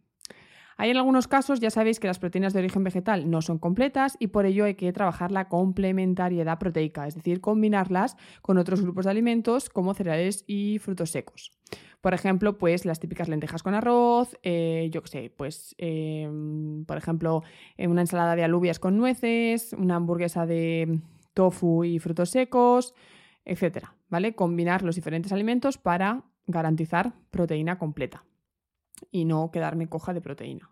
Hay 0.76 0.90
en 0.90 0.96
algunos 0.96 1.28
casos, 1.28 1.60
ya 1.60 1.70
sabéis 1.70 2.00
que 2.00 2.06
las 2.06 2.18
proteínas 2.18 2.52
de 2.52 2.58
origen 2.60 2.84
vegetal 2.84 3.30
no 3.30 3.42
son 3.42 3.58
completas 3.58 4.16
y 4.18 4.28
por 4.28 4.46
ello 4.46 4.64
hay 4.64 4.74
que 4.74 4.92
trabajar 4.92 5.30
la 5.30 5.48
complementariedad 5.48 6.58
proteica, 6.58 7.06
es 7.06 7.14
decir, 7.14 7.40
combinarlas 7.40 8.16
con 8.42 8.58
otros 8.58 8.82
grupos 8.82 9.04
de 9.04 9.12
alimentos 9.12 9.70
como 9.70 9.94
cereales 9.94 10.44
y 10.46 10.78
frutos 10.78 11.10
secos. 11.10 11.52
Por 12.00 12.12
ejemplo, 12.12 12.58
pues 12.58 12.84
las 12.84 13.00
típicas 13.00 13.28
lentejas 13.28 13.62
con 13.62 13.74
arroz, 13.74 14.36
eh, 14.42 14.90
yo 14.92 15.02
qué 15.02 15.08
sé, 15.08 15.32
pues 15.34 15.74
em, 15.78 16.84
por 16.84 16.98
ejemplo, 16.98 17.42
eh, 17.78 17.88
una 17.88 18.02
ensalada 18.02 18.36
de 18.36 18.44
alubias 18.44 18.78
con 18.78 18.96
nueces, 18.98 19.74
una 19.78 19.96
hamburguesa 19.96 20.44
de 20.44 21.00
tofu 21.32 21.84
y 21.84 21.98
frutos 21.98 22.30
secos, 22.30 22.94
etcétera, 23.44 23.94
¿vale? 24.10 24.34
Combinar 24.34 24.82
los 24.82 24.96
diferentes 24.96 25.32
alimentos 25.32 25.78
para 25.78 26.24
garantizar 26.46 27.14
proteína 27.30 27.78
completa 27.78 28.24
y 29.10 29.24
no 29.24 29.50
quedarme 29.50 29.88
coja 29.88 30.12
de 30.12 30.20
proteína. 30.20 30.70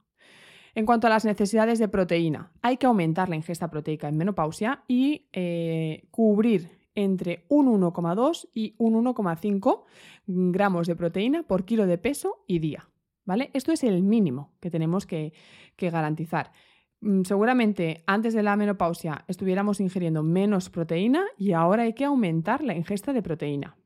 En 0.74 0.86
cuanto 0.86 1.06
a 1.06 1.10
las 1.10 1.24
necesidades 1.24 1.78
de 1.78 1.88
proteína, 1.88 2.50
hay 2.62 2.78
que 2.78 2.86
aumentar 2.86 3.28
la 3.28 3.36
ingesta 3.36 3.68
proteica 3.68 4.08
en 4.08 4.16
menopausia 4.16 4.84
y 4.88 5.28
eh, 5.32 6.08
cubrir 6.10 6.70
entre 6.94 7.44
un 7.48 7.66
1,2 7.66 8.48
y 8.54 8.74
un 8.78 9.04
1,5 9.04 9.84
gramos 10.26 10.86
de 10.86 10.96
proteína 10.96 11.42
por 11.42 11.64
kilo 11.64 11.86
de 11.86 11.98
peso 11.98 12.44
y 12.46 12.58
día. 12.58 12.88
¿vale? 13.24 13.50
Esto 13.52 13.72
es 13.72 13.84
el 13.84 14.02
mínimo 14.02 14.54
que 14.60 14.70
tenemos 14.70 15.06
que, 15.06 15.32
que 15.76 15.90
garantizar. 15.90 16.52
Mm, 17.00 17.22
seguramente 17.22 18.02
antes 18.06 18.34
de 18.34 18.42
la 18.42 18.56
menopausia 18.56 19.24
estuviéramos 19.28 19.80
ingiriendo 19.80 20.22
menos 20.22 20.70
proteína 20.70 21.24
y 21.36 21.52
ahora 21.52 21.84
hay 21.84 21.94
que 21.94 22.04
aumentar 22.04 22.62
la 22.62 22.74
ingesta 22.74 23.12
de 23.12 23.22
proteína. 23.22 23.76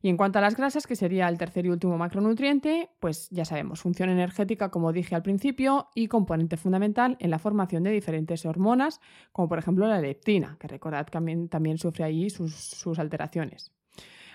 Y 0.00 0.08
en 0.08 0.16
cuanto 0.16 0.38
a 0.38 0.42
las 0.42 0.56
grasas, 0.56 0.86
que 0.86 0.94
sería 0.94 1.28
el 1.28 1.38
tercer 1.38 1.66
y 1.66 1.70
último 1.70 1.98
macronutriente, 1.98 2.90
pues 3.00 3.28
ya 3.30 3.44
sabemos, 3.44 3.80
función 3.80 4.10
energética, 4.10 4.70
como 4.70 4.92
dije 4.92 5.14
al 5.14 5.22
principio, 5.22 5.88
y 5.94 6.06
componente 6.06 6.56
fundamental 6.56 7.16
en 7.18 7.30
la 7.30 7.38
formación 7.38 7.82
de 7.82 7.90
diferentes 7.90 8.46
hormonas, 8.46 9.00
como 9.32 9.48
por 9.48 9.58
ejemplo 9.58 9.88
la 9.88 10.00
leptina, 10.00 10.56
que 10.60 10.68
recordad 10.68 11.06
que 11.06 11.48
también, 11.48 11.78
sufre 11.78 12.04
ahí 12.04 12.30
sus, 12.30 12.54
sus 12.54 12.98
alteraciones. 12.98 13.72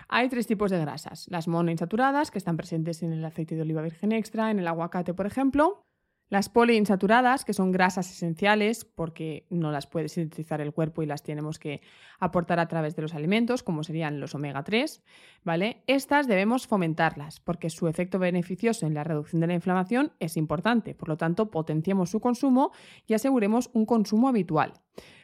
Hay 0.10 0.28
tres 0.28 0.47
tipos 0.47 0.69
de 0.69 0.80
grasas, 0.80 1.28
las 1.30 1.47
monoinsaturadas, 1.47 2.30
que 2.30 2.38
están 2.38 2.58
presentes 2.58 3.02
en 3.02 3.13
el 3.13 3.23
aceite 3.23 3.56
de 3.56 3.62
oliva 3.62 3.82
virgen 3.82 4.12
extra, 4.12 4.52
en 4.52 4.60
el 4.60 4.67
aguacate, 4.67 5.13
por 5.13 5.26
ejemplo, 5.26 5.86
las 6.34 6.50
poliinsaturadas, 6.50 7.46
que 7.46 7.54
son 7.54 7.72
grasas 7.72 8.10
esenciales 8.10 8.86
porque 8.86 9.46
no 9.52 9.72
las 9.72 9.86
puede 9.86 10.10
sintetizar 10.10 10.62
el 10.62 10.74
cuerpo 10.74 11.04
y 11.04 11.06
las 11.06 11.22
tenemos 11.22 11.60
que 11.60 11.82
aportar 12.19 12.60
a 12.60 12.67
través 12.67 12.96
de 12.96 13.04
los 13.04 13.13
alimentos, 13.13 13.62
como 13.62 13.84
serían 13.84 14.19
los 14.19 14.34
omega 14.34 14.63
3, 14.63 15.04
¿vale? 15.43 15.84
Estas 15.86 16.26
debemos 16.28 16.65
fomentarlas 16.65 17.39
porque 17.39 17.69
su 17.69 17.88
efecto 17.88 18.17
beneficioso 18.17 18.88
en 18.88 18.96
la 18.96 19.04
reducción 19.04 19.41
de 19.41 19.48
la 19.48 19.54
inflamación 19.54 20.12
es 20.19 20.36
importante, 20.36 20.96
por 20.96 21.08
lo 21.08 21.17
tanto, 21.17 21.52
potenciemos 21.52 22.10
su 22.10 22.19
consumo 22.19 22.72
y 23.06 23.13
aseguremos 23.13 23.69
un 23.74 23.86
consumo 23.86 24.28
habitual. 24.28 24.74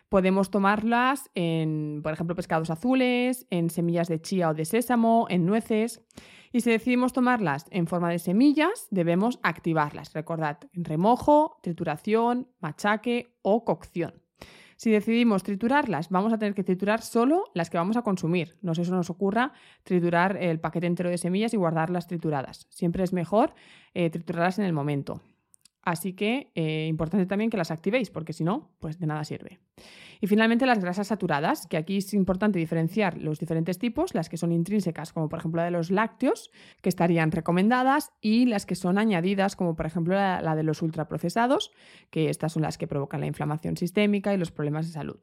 Podemos 0.09 0.51
tomarlas 0.51 1.31
en, 1.33 2.01
por 2.03 2.13
ejemplo, 2.13 2.35
pescados 2.35 2.69
azules, 2.69 3.47
en 3.49 3.71
semillas 3.71 4.09
de 4.09 4.21
chía 4.21 4.49
o 4.49 4.53
de 4.53 4.65
sésamo, 4.65 5.25
en 5.27 5.47
nueces. 5.47 6.03
Y 6.51 6.61
si 6.61 6.71
decidimos 6.71 7.13
tomarlas 7.13 7.67
en 7.69 7.87
forma 7.87 8.09
de 8.09 8.19
semillas, 8.19 8.87
debemos 8.89 9.39
activarlas. 9.43 10.13
Recordad, 10.13 10.57
en 10.73 10.83
remojo, 10.83 11.59
trituración, 11.61 12.47
machaque 12.59 13.37
o 13.41 13.63
cocción. 13.63 14.23
Si 14.79 14.91
decidimos 14.91 15.43
triturarlas, 15.43 16.09
vamos 16.09 16.31
a 16.31 16.37
tener 16.37 16.55
que 16.55 16.63
triturar 16.63 17.01
solo 17.01 17.43
las 17.53 17.69
que 17.69 17.77
vamos 17.77 17.97
a 17.97 18.01
consumir. 18.01 18.57
No 18.61 18.73
se 18.73 18.89
nos 18.89 19.09
ocurra 19.09 19.51
triturar 19.83 20.37
el 20.37 20.61
paquete 20.61 20.87
entero 20.87 21.09
de 21.09 21.17
semillas 21.17 21.53
y 21.53 21.57
guardarlas 21.57 22.07
trituradas. 22.07 22.65
Siempre 22.69 23.03
es 23.03 23.11
mejor 23.11 23.53
eh, 23.93 24.09
triturarlas 24.09 24.57
en 24.57 24.65
el 24.65 24.71
momento. 24.71 25.21
Así 25.89 26.13
que 26.13 26.51
eh, 26.53 26.85
importante 26.87 27.25
también 27.25 27.49
que 27.49 27.57
las 27.57 27.71
activéis, 27.71 28.11
porque 28.11 28.31
si 28.31 28.43
no, 28.43 28.69
pues 28.77 28.99
de 28.99 29.07
nada 29.07 29.23
sirve. 29.23 29.59
Y 30.21 30.27
finalmente 30.27 30.67
las 30.67 30.77
grasas 30.77 31.07
saturadas, 31.07 31.65
que 31.65 31.77
aquí 31.77 31.97
es 31.97 32.13
importante 32.13 32.59
diferenciar 32.59 33.17
los 33.17 33.39
diferentes 33.39 33.79
tipos, 33.79 34.13
las 34.13 34.29
que 34.29 34.37
son 34.37 34.51
intrínsecas, 34.51 35.13
como 35.13 35.29
por 35.29 35.39
ejemplo 35.39 35.61
la 35.61 35.65
de 35.65 35.71
los 35.71 35.89
lácteos, 35.89 36.51
que 36.83 36.89
estarían 36.89 37.31
recomendadas, 37.31 38.11
y 38.21 38.45
las 38.45 38.67
que 38.67 38.75
son 38.75 38.99
añadidas, 38.99 39.55
como 39.55 39.75
por 39.75 39.87
ejemplo 39.87 40.13
la, 40.13 40.43
la 40.43 40.55
de 40.55 40.61
los 40.61 40.83
ultraprocesados, 40.83 41.71
que 42.11 42.29
estas 42.29 42.53
son 42.53 42.61
las 42.61 42.77
que 42.77 42.85
provocan 42.85 43.21
la 43.21 43.27
inflamación 43.27 43.75
sistémica 43.75 44.31
y 44.31 44.37
los 44.37 44.51
problemas 44.51 44.85
de 44.85 44.93
salud. 44.93 45.19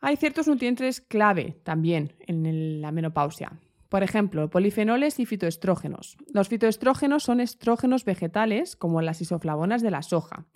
Hay 0.00 0.16
ciertos 0.16 0.48
nutrientes 0.48 1.02
clave 1.02 1.60
también 1.64 2.14
en 2.26 2.80
la 2.80 2.92
menopausia. 2.92 3.52
Por 3.94 4.02
ejemplo, 4.02 4.50
polifenoles 4.50 5.20
y 5.20 5.24
fitoestrógenos. 5.24 6.16
Los 6.32 6.48
fitoestrógenos 6.48 7.22
son 7.22 7.38
estrógenos 7.38 8.04
vegetales 8.04 8.74
como 8.74 9.00
las 9.02 9.20
isoflavonas 9.20 9.82
de 9.82 9.92
la 9.92 10.02
soja. 10.02 10.46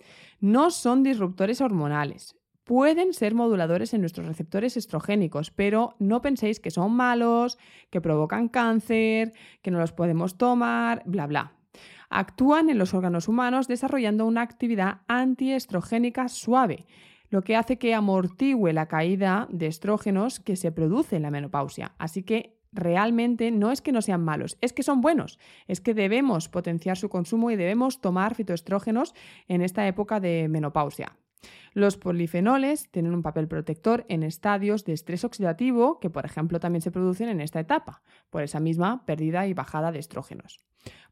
No 0.41 0.71
son 0.71 1.03
disruptores 1.03 1.61
hormonales. 1.61 2.35
Pueden 2.65 3.13
ser 3.13 3.35
moduladores 3.35 3.93
en 3.93 4.01
nuestros 4.01 4.27
receptores 4.27 4.75
estrogénicos, 4.75 5.51
pero 5.51 5.95
no 5.99 6.21
penséis 6.21 6.59
que 6.59 6.69
son 6.69 6.91
malos, 6.91 7.57
que 7.89 8.01
provocan 8.01 8.49
cáncer, 8.49 9.31
que 9.61 9.71
no 9.71 9.79
los 9.79 9.93
podemos 9.93 10.37
tomar, 10.37 11.01
bla, 11.05 11.25
bla. 11.25 11.53
Actúan 12.09 12.69
en 12.69 12.77
los 12.77 12.93
órganos 12.93 13.29
humanos 13.29 13.69
desarrollando 13.69 14.25
una 14.25 14.41
actividad 14.41 14.99
antiestrogénica 15.07 16.27
suave, 16.27 16.87
lo 17.29 17.41
que 17.41 17.55
hace 17.55 17.77
que 17.77 17.93
amortigüe 17.93 18.73
la 18.73 18.87
caída 18.89 19.47
de 19.49 19.67
estrógenos 19.67 20.41
que 20.41 20.57
se 20.57 20.73
produce 20.73 21.15
en 21.15 21.21
la 21.21 21.31
menopausia. 21.31 21.93
Así 21.99 22.23
que 22.23 22.58
realmente 22.71 23.51
no 23.51 23.71
es 23.71 23.81
que 23.81 23.91
no 23.91 24.01
sean 24.01 24.23
malos, 24.23 24.57
es 24.61 24.73
que 24.73 24.83
son 24.83 25.01
buenos, 25.01 25.39
es 25.67 25.81
que 25.81 25.93
debemos 25.93 26.49
potenciar 26.49 26.97
su 26.97 27.09
consumo 27.09 27.51
y 27.51 27.55
debemos 27.55 28.01
tomar 28.01 28.35
fitoestrógenos 28.35 29.13
en 29.47 29.61
esta 29.61 29.87
época 29.87 30.19
de 30.19 30.47
menopausia. 30.49 31.15
Los 31.73 31.97
polifenoles 31.97 32.89
tienen 32.91 33.13
un 33.13 33.21
papel 33.21 33.47
protector 33.47 34.05
en 34.09 34.23
estadios 34.23 34.85
de 34.85 34.93
estrés 34.93 35.23
oxidativo 35.23 35.99
que, 35.99 36.09
por 36.09 36.25
ejemplo, 36.25 36.59
también 36.59 36.81
se 36.81 36.91
producen 36.91 37.29
en 37.29 37.41
esta 37.41 37.59
etapa, 37.59 38.01
por 38.29 38.43
esa 38.43 38.59
misma 38.59 39.05
pérdida 39.05 39.47
y 39.47 39.53
bajada 39.53 39.91
de 39.91 39.99
estrógenos. 39.99 40.59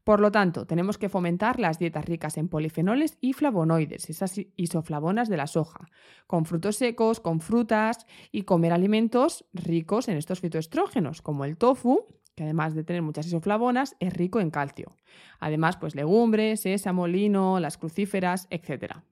Por 0.04 0.20
lo 0.20 0.32
tanto, 0.32 0.66
tenemos 0.66 0.96
que 0.96 1.10
fomentar 1.10 1.60
las 1.60 1.78
dietas 1.78 2.06
ricas 2.06 2.38
en 2.38 2.48
polifenoles 2.48 3.18
y 3.20 3.34
flavonoides, 3.34 4.08
esas 4.08 4.40
isoflavonas 4.56 5.28
de 5.28 5.36
la 5.36 5.46
soja, 5.46 5.88
con 6.26 6.46
frutos 6.46 6.76
secos, 6.76 7.20
con 7.20 7.40
frutas 7.40 8.06
y 8.32 8.42
comer 8.42 8.72
alimentos 8.72 9.44
ricos 9.52 10.08
en 10.08 10.16
estos 10.16 10.40
fitoestrógenos, 10.40 11.20
como 11.20 11.44
el 11.44 11.58
tofu, 11.58 12.06
que 12.34 12.44
además 12.44 12.74
de 12.74 12.84
tener 12.84 13.02
muchas 13.02 13.26
isoflavonas, 13.26 13.96
es 14.00 14.14
rico 14.14 14.40
en 14.40 14.50
calcio. 14.50 14.96
Además, 15.40 15.76
pues 15.76 15.94
legumbres, 15.94 16.60
sésamo, 16.60 17.06
lino, 17.06 17.60
las 17.60 17.76
crucíferas, 17.76 18.46
etc. 18.50 19.02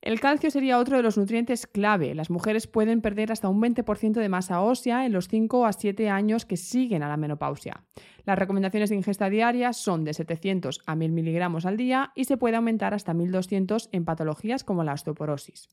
El 0.00 0.20
calcio 0.20 0.50
sería 0.50 0.78
otro 0.78 0.96
de 0.96 1.02
los 1.02 1.18
nutrientes 1.18 1.66
clave. 1.66 2.14
Las 2.14 2.30
mujeres 2.30 2.68
pueden 2.68 3.00
perder 3.00 3.32
hasta 3.32 3.48
un 3.48 3.60
20% 3.60 4.12
de 4.12 4.28
masa 4.28 4.60
ósea 4.60 5.04
en 5.04 5.12
los 5.12 5.26
5 5.26 5.66
a 5.66 5.72
7 5.72 6.08
años 6.08 6.44
que 6.44 6.56
siguen 6.56 7.02
a 7.02 7.08
la 7.08 7.16
menopausia. 7.16 7.84
Las 8.24 8.38
recomendaciones 8.38 8.90
de 8.90 8.96
ingesta 8.96 9.28
diaria 9.28 9.72
son 9.72 10.04
de 10.04 10.14
700 10.14 10.82
a 10.86 10.94
1000 10.94 11.12
miligramos 11.12 11.66
al 11.66 11.76
día 11.76 12.12
y 12.14 12.24
se 12.24 12.36
puede 12.36 12.56
aumentar 12.56 12.94
hasta 12.94 13.12
1200 13.12 13.88
en 13.90 14.04
patologías 14.04 14.62
como 14.62 14.84
la 14.84 14.92
osteoporosis. 14.92 15.68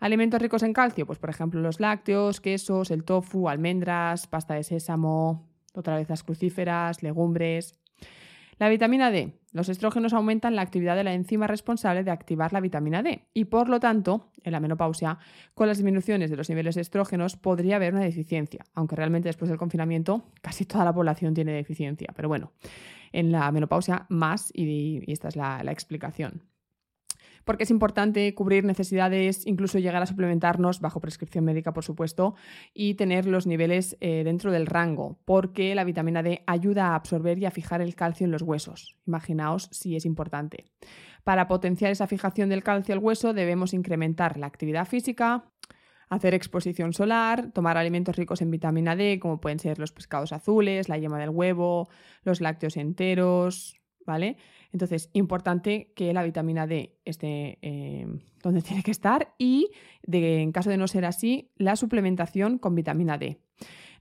Alimentos 0.00 0.42
ricos 0.42 0.62
en 0.62 0.72
calcio, 0.72 1.06
pues 1.06 1.18
por 1.18 1.30
ejemplo 1.30 1.60
los 1.60 1.78
lácteos, 1.78 2.40
quesos, 2.40 2.90
el 2.90 3.04
tofu, 3.04 3.48
almendras, 3.48 4.26
pasta 4.26 4.54
de 4.54 4.64
sésamo, 4.64 5.46
otra 5.74 5.96
vez 5.96 6.08
las 6.08 6.24
crucíferas, 6.24 7.02
legumbres. 7.02 7.78
La 8.60 8.68
vitamina 8.68 9.10
D. 9.10 9.32
Los 9.52 9.70
estrógenos 9.70 10.12
aumentan 10.12 10.54
la 10.54 10.60
actividad 10.60 10.94
de 10.94 11.02
la 11.02 11.14
enzima 11.14 11.46
responsable 11.46 12.04
de 12.04 12.10
activar 12.10 12.52
la 12.52 12.60
vitamina 12.60 13.02
D 13.02 13.24
y 13.32 13.46
por 13.46 13.70
lo 13.70 13.80
tanto, 13.80 14.32
en 14.44 14.52
la 14.52 14.60
menopausia, 14.60 15.18
con 15.54 15.66
las 15.66 15.78
disminuciones 15.78 16.28
de 16.28 16.36
los 16.36 16.50
niveles 16.50 16.74
de 16.74 16.82
estrógenos 16.82 17.36
podría 17.36 17.76
haber 17.76 17.94
una 17.94 18.04
deficiencia, 18.04 18.66
aunque 18.74 18.96
realmente 18.96 19.30
después 19.30 19.48
del 19.48 19.56
confinamiento 19.56 20.26
casi 20.42 20.66
toda 20.66 20.84
la 20.84 20.92
población 20.92 21.32
tiene 21.32 21.52
deficiencia, 21.52 22.12
pero 22.14 22.28
bueno, 22.28 22.52
en 23.12 23.32
la 23.32 23.50
menopausia 23.50 24.04
más 24.10 24.52
y, 24.54 25.10
esta 25.10 25.28
es 25.28 25.36
la 25.36 25.62
explicación 25.72 26.42
porque 27.44 27.64
es 27.64 27.70
importante 27.70 28.34
cubrir 28.34 28.64
necesidades, 28.64 29.46
incluso 29.46 29.78
llegar 29.78 30.02
a 30.02 30.06
suplementarnos 30.06 30.80
bajo 30.80 31.00
prescripción 31.00 31.44
médica, 31.44 31.72
por 31.72 31.84
supuesto, 31.84 32.34
y 32.74 32.94
tener 32.94 33.26
los 33.26 33.46
niveles 33.46 33.96
eh, 34.00 34.22
dentro 34.24 34.52
del 34.52 34.66
rango, 34.66 35.18
porque 35.24 35.74
la 35.74 35.84
vitamina 35.84 36.22
D 36.22 36.42
ayuda 36.46 36.88
a 36.88 36.94
absorber 36.94 37.38
y 37.38 37.46
a 37.46 37.50
fijar 37.50 37.80
el 37.80 37.94
calcio 37.94 38.24
en 38.24 38.30
los 38.30 38.42
huesos. 38.42 38.96
Imaginaos 39.06 39.68
si 39.72 39.96
es 39.96 40.04
importante. 40.04 40.66
Para 41.24 41.48
potenciar 41.48 41.90
esa 41.90 42.06
fijación 42.06 42.48
del 42.48 42.62
calcio 42.62 42.94
al 42.94 43.00
hueso 43.00 43.34
debemos 43.34 43.74
incrementar 43.74 44.38
la 44.38 44.46
actividad 44.46 44.86
física, 44.86 45.44
hacer 46.08 46.34
exposición 46.34 46.92
solar, 46.92 47.52
tomar 47.52 47.76
alimentos 47.76 48.16
ricos 48.16 48.42
en 48.42 48.50
vitamina 48.50 48.96
D, 48.96 49.18
como 49.20 49.40
pueden 49.40 49.60
ser 49.60 49.78
los 49.78 49.92
pescados 49.92 50.32
azules, 50.32 50.88
la 50.88 50.98
yema 50.98 51.18
del 51.18 51.30
huevo, 51.30 51.88
los 52.24 52.40
lácteos 52.40 52.76
enteros, 52.76 53.80
¿vale? 54.04 54.36
Entonces, 54.72 55.10
importante 55.12 55.92
que 55.94 56.12
la 56.12 56.22
vitamina 56.22 56.66
D 56.66 56.98
esté 57.04 57.58
eh, 57.62 58.06
donde 58.42 58.62
tiene 58.62 58.82
que 58.82 58.90
estar 58.90 59.34
y, 59.38 59.70
en 60.02 60.52
caso 60.52 60.70
de 60.70 60.76
no 60.76 60.88
ser 60.88 61.04
así, 61.04 61.50
la 61.56 61.76
suplementación 61.76 62.58
con 62.58 62.74
vitamina 62.74 63.18
D. 63.18 63.40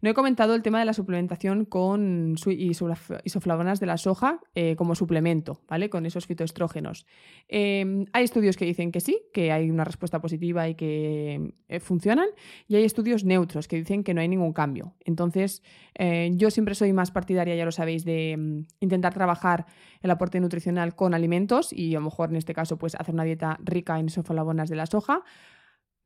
No 0.01 0.09
he 0.09 0.13
comentado 0.13 0.55
el 0.55 0.61
tema 0.61 0.79
de 0.79 0.85
la 0.85 0.93
suplementación 0.93 1.65
con 1.65 2.35
isoflavonas 2.45 3.81
de 3.81 3.85
la 3.85 3.97
soja 3.97 4.39
eh, 4.55 4.77
como 4.77 4.95
suplemento, 4.95 5.59
¿vale? 5.67 5.89
Con 5.89 6.05
esos 6.05 6.25
fitoestrógenos. 6.25 7.05
Em, 7.49 8.05
hay 8.13 8.23
estudios 8.23 8.55
que 8.55 8.63
dicen 8.63 8.93
que 8.93 9.01
sí, 9.01 9.21
que 9.33 9.51
hay 9.51 9.69
una 9.69 9.83
respuesta 9.83 10.21
positiva 10.21 10.69
y 10.69 10.75
que 10.75 11.53
eh, 11.67 11.79
funcionan, 11.81 12.27
y 12.67 12.77
hay 12.77 12.85
estudios 12.85 13.25
neutros 13.25 13.67
que 13.67 13.75
dicen 13.75 14.05
que 14.05 14.13
no 14.13 14.21
hay 14.21 14.29
ningún 14.29 14.53
cambio. 14.53 14.95
Entonces, 15.03 15.63
eh, 15.95 16.31
yo 16.33 16.49
siempre 16.49 16.75
soy 16.75 16.93
más 16.93 17.11
partidaria, 17.11 17.55
ya 17.55 17.65
lo 17.65 17.73
sabéis, 17.73 18.05
de 18.05 18.37
mm, 18.37 18.67
intentar 18.79 19.13
trabajar 19.13 19.65
el 20.01 20.11
aporte 20.11 20.39
nutricional 20.39 20.95
con 20.95 21.13
alimentos 21.13 21.73
y 21.73 21.93
a 21.95 21.99
lo 21.99 22.05
mejor 22.05 22.29
en 22.29 22.37
este 22.37 22.53
caso, 22.53 22.77
pues 22.77 22.95
hacer 22.95 23.13
una 23.13 23.25
dieta 23.25 23.57
rica 23.61 23.99
en 23.99 24.05
isoflavonas 24.05 24.69
de 24.69 24.77
la 24.77 24.85
soja, 24.85 25.23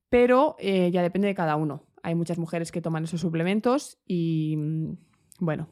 pero 0.09 0.55
ya 0.59 1.01
depende 1.01 1.27
de 1.27 1.33
cada 1.33 1.55
uno. 1.55 1.92
Hay 2.03 2.15
muchas 2.15 2.37
mujeres 2.37 2.71
que 2.71 2.81
toman 2.81 3.05
esos 3.05 3.21
suplementos 3.21 3.97
y, 4.05 4.55
mm, 4.57 4.97
bueno, 5.39 5.69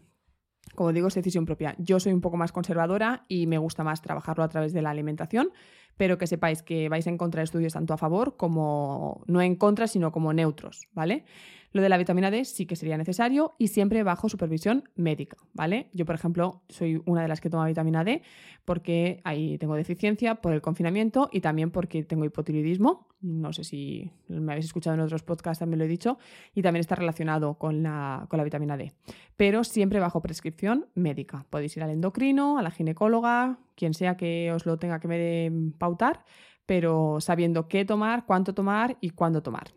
como 0.76 0.94
digo, 0.94 1.08
es 1.08 1.15
decisión 1.15 1.46
propia. 1.46 1.76
Yo 1.78 2.00
soy 2.00 2.13
un 2.13 2.22
poco 2.22 2.38
más 2.38 2.52
conservadora 2.52 3.26
y 3.28 3.48
me 3.48 3.58
gusta 3.58 3.84
más 3.84 4.02
trabajarlo 4.02 4.44
a 4.44 4.50
través 4.50 4.74
de 4.74 4.82
la 4.82 4.89
alimentación, 4.89 5.52
pero 5.97 6.17
que 6.17 6.27
sepáis 6.27 6.63
que 6.63 6.89
vais 6.89 7.08
a 7.08 7.10
encontrar 7.10 7.43
estudios 7.43 7.73
tanto 7.73 7.93
a 7.93 7.97
favor 7.97 8.38
como 8.38 9.23
no 9.27 9.41
en 9.41 9.56
contra, 9.56 9.88
sino 9.88 10.12
como 10.12 10.34
neutros, 10.34 10.88
¿vale? 10.93 11.25
Lo 11.73 11.82
de 11.82 11.89
la 11.89 11.97
vitamina 11.97 12.32
D 12.32 12.43
sí 12.43 12.65
que 12.65 12.75
sería 12.75 12.97
necesario 12.97 13.54
y 13.58 13.69
siempre 13.69 14.04
bajo 14.04 14.27
supervisión 14.27 14.89
médica, 14.95 15.38
¿vale? 15.54 15.89
Yo, 15.93 16.06
por 16.06 16.15
ejemplo, 16.15 16.63
soy 16.67 17.01
una 17.06 17.21
de 17.21 17.30
las 17.30 17.39
que 17.39 17.49
toma 17.49 17.65
vitamina 17.65 18.04
D 18.04 18.23
porque 18.65 19.21
ahí 19.23 19.58
tengo 19.58 19.75
deficiencia 19.75 20.36
por 20.36 20.51
el 20.51 20.62
confinamiento 20.62 21.30
y 21.32 21.39
también 21.39 21.71
porque 21.71 22.04
tengo 22.04 22.25
hipotiroidismo. 22.25 23.08
No 23.21 23.54
sé 23.54 23.63
si 23.63 24.12
me 24.27 24.51
habéis 24.51 24.65
escuchado 24.65 24.95
en 24.95 25.01
otros 25.01 25.23
podcasts, 25.23 25.60
también 25.60 25.80
lo 25.80 25.86
he 25.86 25.88
dicho, 25.88 26.17
y 26.54 26.62
también 26.62 26.82
está 26.82 26.95
relacionado 26.95 27.54
con 27.54 27.84
la, 27.84 28.25
con 28.30 28.38
la 28.38 28.43
vitamina 28.43 28.75
D. 28.75 28.91
Pero 29.38 29.63
siempre 29.63 29.99
bajo 29.99 30.21
prescripción 30.21 30.88
médica. 30.95 31.45
Podéis 31.49 31.77
ir 31.77 31.84
al 31.84 31.91
endocrino, 31.91 32.58
a 32.58 32.63
la 32.63 32.71
ginecóloga, 32.71 33.60
quien 33.82 33.96
sea 33.96 34.15
que 34.15 34.52
os 34.54 34.67
lo 34.67 34.78
tenga 34.78 35.00
que 35.00 35.52
pautar, 35.80 36.24
pero 36.67 37.20
sabiendo 37.20 37.67
qué 37.67 37.84
tomar, 37.84 38.28
cuánto 38.28 38.54
tomar 38.54 38.96
y 39.02 39.10
cuándo 39.10 39.41
tomar. 39.41 39.72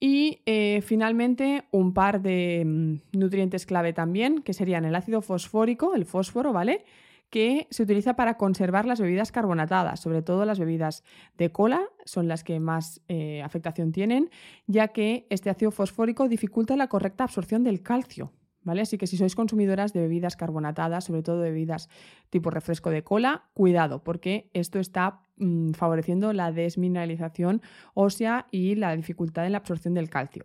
Y 0.00 0.40
eh, 0.44 0.80
finalmente 0.82 1.68
un 1.70 1.94
par 1.94 2.20
de 2.20 2.64
mm, 2.66 3.16
nutrientes 3.16 3.64
clave 3.64 3.92
también, 3.92 4.42
que 4.42 4.54
serían 4.54 4.84
el 4.84 4.96
ácido 4.96 5.22
fosfórico, 5.22 5.94
el 5.94 6.04
fósforo, 6.04 6.52
¿vale? 6.52 6.84
Que 7.30 7.68
se 7.70 7.84
utiliza 7.84 8.16
para 8.16 8.36
conservar 8.36 8.86
las 8.86 9.00
bebidas 9.00 9.30
carbonatadas, 9.30 10.00
sobre 10.00 10.22
todo 10.22 10.44
las 10.44 10.58
bebidas 10.58 11.04
de 11.38 11.52
cola, 11.52 11.82
son 12.04 12.26
las 12.26 12.42
que 12.42 12.58
más 12.58 13.00
eh, 13.06 13.40
afectación 13.42 13.92
tienen, 13.92 14.30
ya 14.66 14.88
que 14.88 15.28
este 15.30 15.48
ácido 15.48 15.70
fosfórico 15.70 16.26
dificulta 16.26 16.76
la 16.76 16.88
correcta 16.88 17.22
absorción 17.22 17.62
del 17.62 17.84
calcio. 17.84 18.32
¿Vale? 18.64 18.82
Así 18.82 18.96
que 18.96 19.06
si 19.06 19.16
sois 19.16 19.34
consumidoras 19.34 19.92
de 19.92 20.00
bebidas 20.00 20.36
carbonatadas, 20.36 21.04
sobre 21.04 21.22
todo 21.22 21.40
de 21.40 21.50
bebidas 21.50 21.88
tipo 22.30 22.50
refresco 22.50 22.90
de 22.90 23.02
cola, 23.02 23.48
cuidado, 23.54 24.04
porque 24.04 24.50
esto 24.52 24.78
está 24.78 25.22
mm, 25.36 25.72
favoreciendo 25.72 26.32
la 26.32 26.52
desmineralización 26.52 27.62
ósea 27.94 28.46
y 28.50 28.76
la 28.76 28.94
dificultad 28.94 29.46
en 29.46 29.52
la 29.52 29.58
absorción 29.58 29.94
del 29.94 30.08
calcio. 30.08 30.44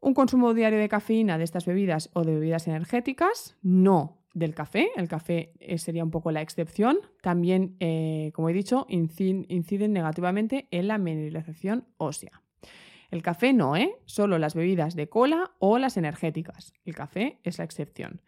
Un 0.00 0.14
consumo 0.14 0.52
diario 0.52 0.80
de 0.80 0.88
cafeína 0.88 1.38
de 1.38 1.44
estas 1.44 1.64
bebidas 1.64 2.10
o 2.12 2.24
de 2.24 2.34
bebidas 2.34 2.66
energéticas, 2.66 3.56
no 3.62 4.18
del 4.34 4.54
café. 4.54 4.90
El 4.96 5.08
café 5.08 5.52
eh, 5.60 5.78
sería 5.78 6.02
un 6.04 6.10
poco 6.10 6.32
la 6.32 6.42
excepción. 6.42 6.98
También, 7.20 7.76
eh, 7.80 8.32
como 8.34 8.48
he 8.48 8.52
dicho, 8.52 8.86
inciden 8.88 9.92
negativamente 9.92 10.66
en 10.70 10.88
la 10.88 10.98
mineralización 10.98 11.86
ósea. 11.98 12.41
El 13.12 13.22
café 13.22 13.52
no, 13.52 13.76
¿eh? 13.76 13.94
Solo 14.06 14.38
las 14.38 14.54
bebidas 14.54 14.96
de 14.96 15.10
cola 15.10 15.52
o 15.58 15.76
las 15.76 15.98
energéticas. 15.98 16.72
El 16.86 16.94
café 16.94 17.38
es 17.44 17.58
la 17.58 17.64
excepción. 17.64 18.22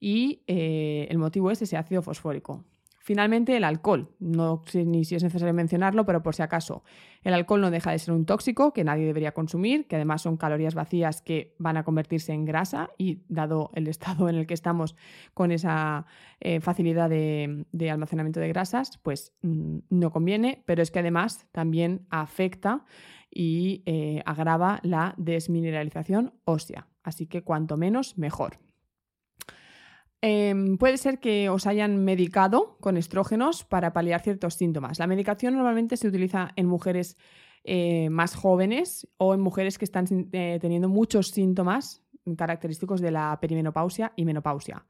Y 0.00 0.44
eh, 0.46 1.06
el 1.10 1.18
motivo 1.18 1.50
es 1.50 1.60
ese 1.60 1.76
ácido 1.76 2.00
fosfórico. 2.00 2.64
Finalmente, 3.02 3.54
el 3.54 3.64
alcohol. 3.64 4.14
No 4.18 4.62
sé 4.66 4.86
ni 4.86 5.04
si 5.04 5.14
es 5.14 5.22
necesario 5.22 5.52
mencionarlo, 5.52 6.06
pero 6.06 6.22
por 6.22 6.34
si 6.34 6.42
acaso. 6.42 6.84
El 7.22 7.34
alcohol 7.34 7.60
no 7.60 7.70
deja 7.70 7.90
de 7.90 7.98
ser 7.98 8.14
un 8.14 8.24
tóxico 8.24 8.72
que 8.72 8.82
nadie 8.82 9.04
debería 9.04 9.32
consumir, 9.32 9.86
que 9.86 9.96
además 9.96 10.22
son 10.22 10.38
calorías 10.38 10.74
vacías 10.74 11.20
que 11.20 11.54
van 11.58 11.76
a 11.76 11.84
convertirse 11.84 12.32
en 12.32 12.46
grasa 12.46 12.90
y 12.96 13.22
dado 13.28 13.70
el 13.74 13.88
estado 13.88 14.30
en 14.30 14.36
el 14.36 14.46
que 14.46 14.54
estamos 14.54 14.96
con 15.34 15.52
esa 15.52 16.06
eh, 16.40 16.60
facilidad 16.60 17.10
de, 17.10 17.90
almacenamiento 17.90 18.40
de 18.40 18.48
grasas, 18.48 18.98
pues 19.02 19.34
mm, 19.42 19.78
no 19.90 20.10
conviene, 20.10 20.62
pero 20.64 20.80
es 20.80 20.90
que 20.90 21.00
además 21.00 21.46
también 21.52 22.06
afecta 22.08 22.86
y 23.30 23.82
eh, 23.86 24.22
agrava 24.26 24.80
la 24.82 25.14
desmineralización 25.16 26.34
ósea. 26.44 26.88
Así 27.02 27.26
que 27.26 27.42
cuanto 27.42 27.76
menos, 27.76 28.18
mejor. 28.18 28.58
Em, 30.22 30.76
puede 30.76 30.98
ser 30.98 31.18
que 31.18 31.48
os 31.48 31.66
hayan 31.66 32.04
medicado 32.04 32.76
con 32.80 32.96
estrógenos 32.96 33.64
para 33.64 33.92
paliar 33.92 34.20
ciertos 34.20 34.54
síntomas. 34.54 34.98
La 34.98 35.06
medicación 35.06 35.54
normalmente 35.54 35.96
se 35.96 36.08
utiliza 36.08 36.50
en 36.56 36.66
mujeres 36.66 37.16
eh, 37.64 38.10
más 38.10 38.34
jóvenes 38.34 39.08
o 39.16 39.34
en 39.34 39.40
mujeres 39.40 39.78
que 39.78 39.84
están 39.84 40.06
eh, 40.32 40.58
teniendo 40.60 40.88
muchos 40.88 41.28
síntomas 41.28 42.02
característicos 42.36 43.00
de 43.00 43.10
la 43.10 43.38
perimenopausia 43.40 44.12
y 44.14 44.24
menopausia. 44.24 44.86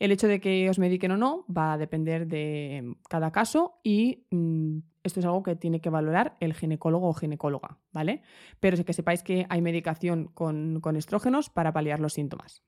El 0.00 0.12
hecho 0.12 0.28
de 0.28 0.40
que 0.40 0.68
os 0.70 0.78
mediquen 0.78 1.12
o 1.12 1.18
no 1.18 1.44
va 1.46 1.74
a 1.74 1.78
depender 1.78 2.26
de 2.26 2.96
cada 3.08 3.30
caso 3.32 3.80
y 3.84 4.26
mm, 4.30 4.78
esto 5.02 5.20
es 5.20 5.26
algo 5.26 5.42
que 5.42 5.56
tiene 5.56 5.82
que 5.82 5.90
valorar 5.90 6.38
el 6.40 6.54
ginecólogo 6.54 7.06
o 7.06 7.12
ginecóloga, 7.12 7.78
¿vale? 7.92 8.22
Pero 8.60 8.82
que 8.82 8.94
sepáis 8.94 9.22
que 9.22 9.44
hay 9.50 9.60
medicación 9.60 10.28
con, 10.32 10.80
estrógenos 10.96 11.50
para 11.50 11.74
paliar 11.74 12.00
los 12.00 12.14
síntomas. 12.14 12.62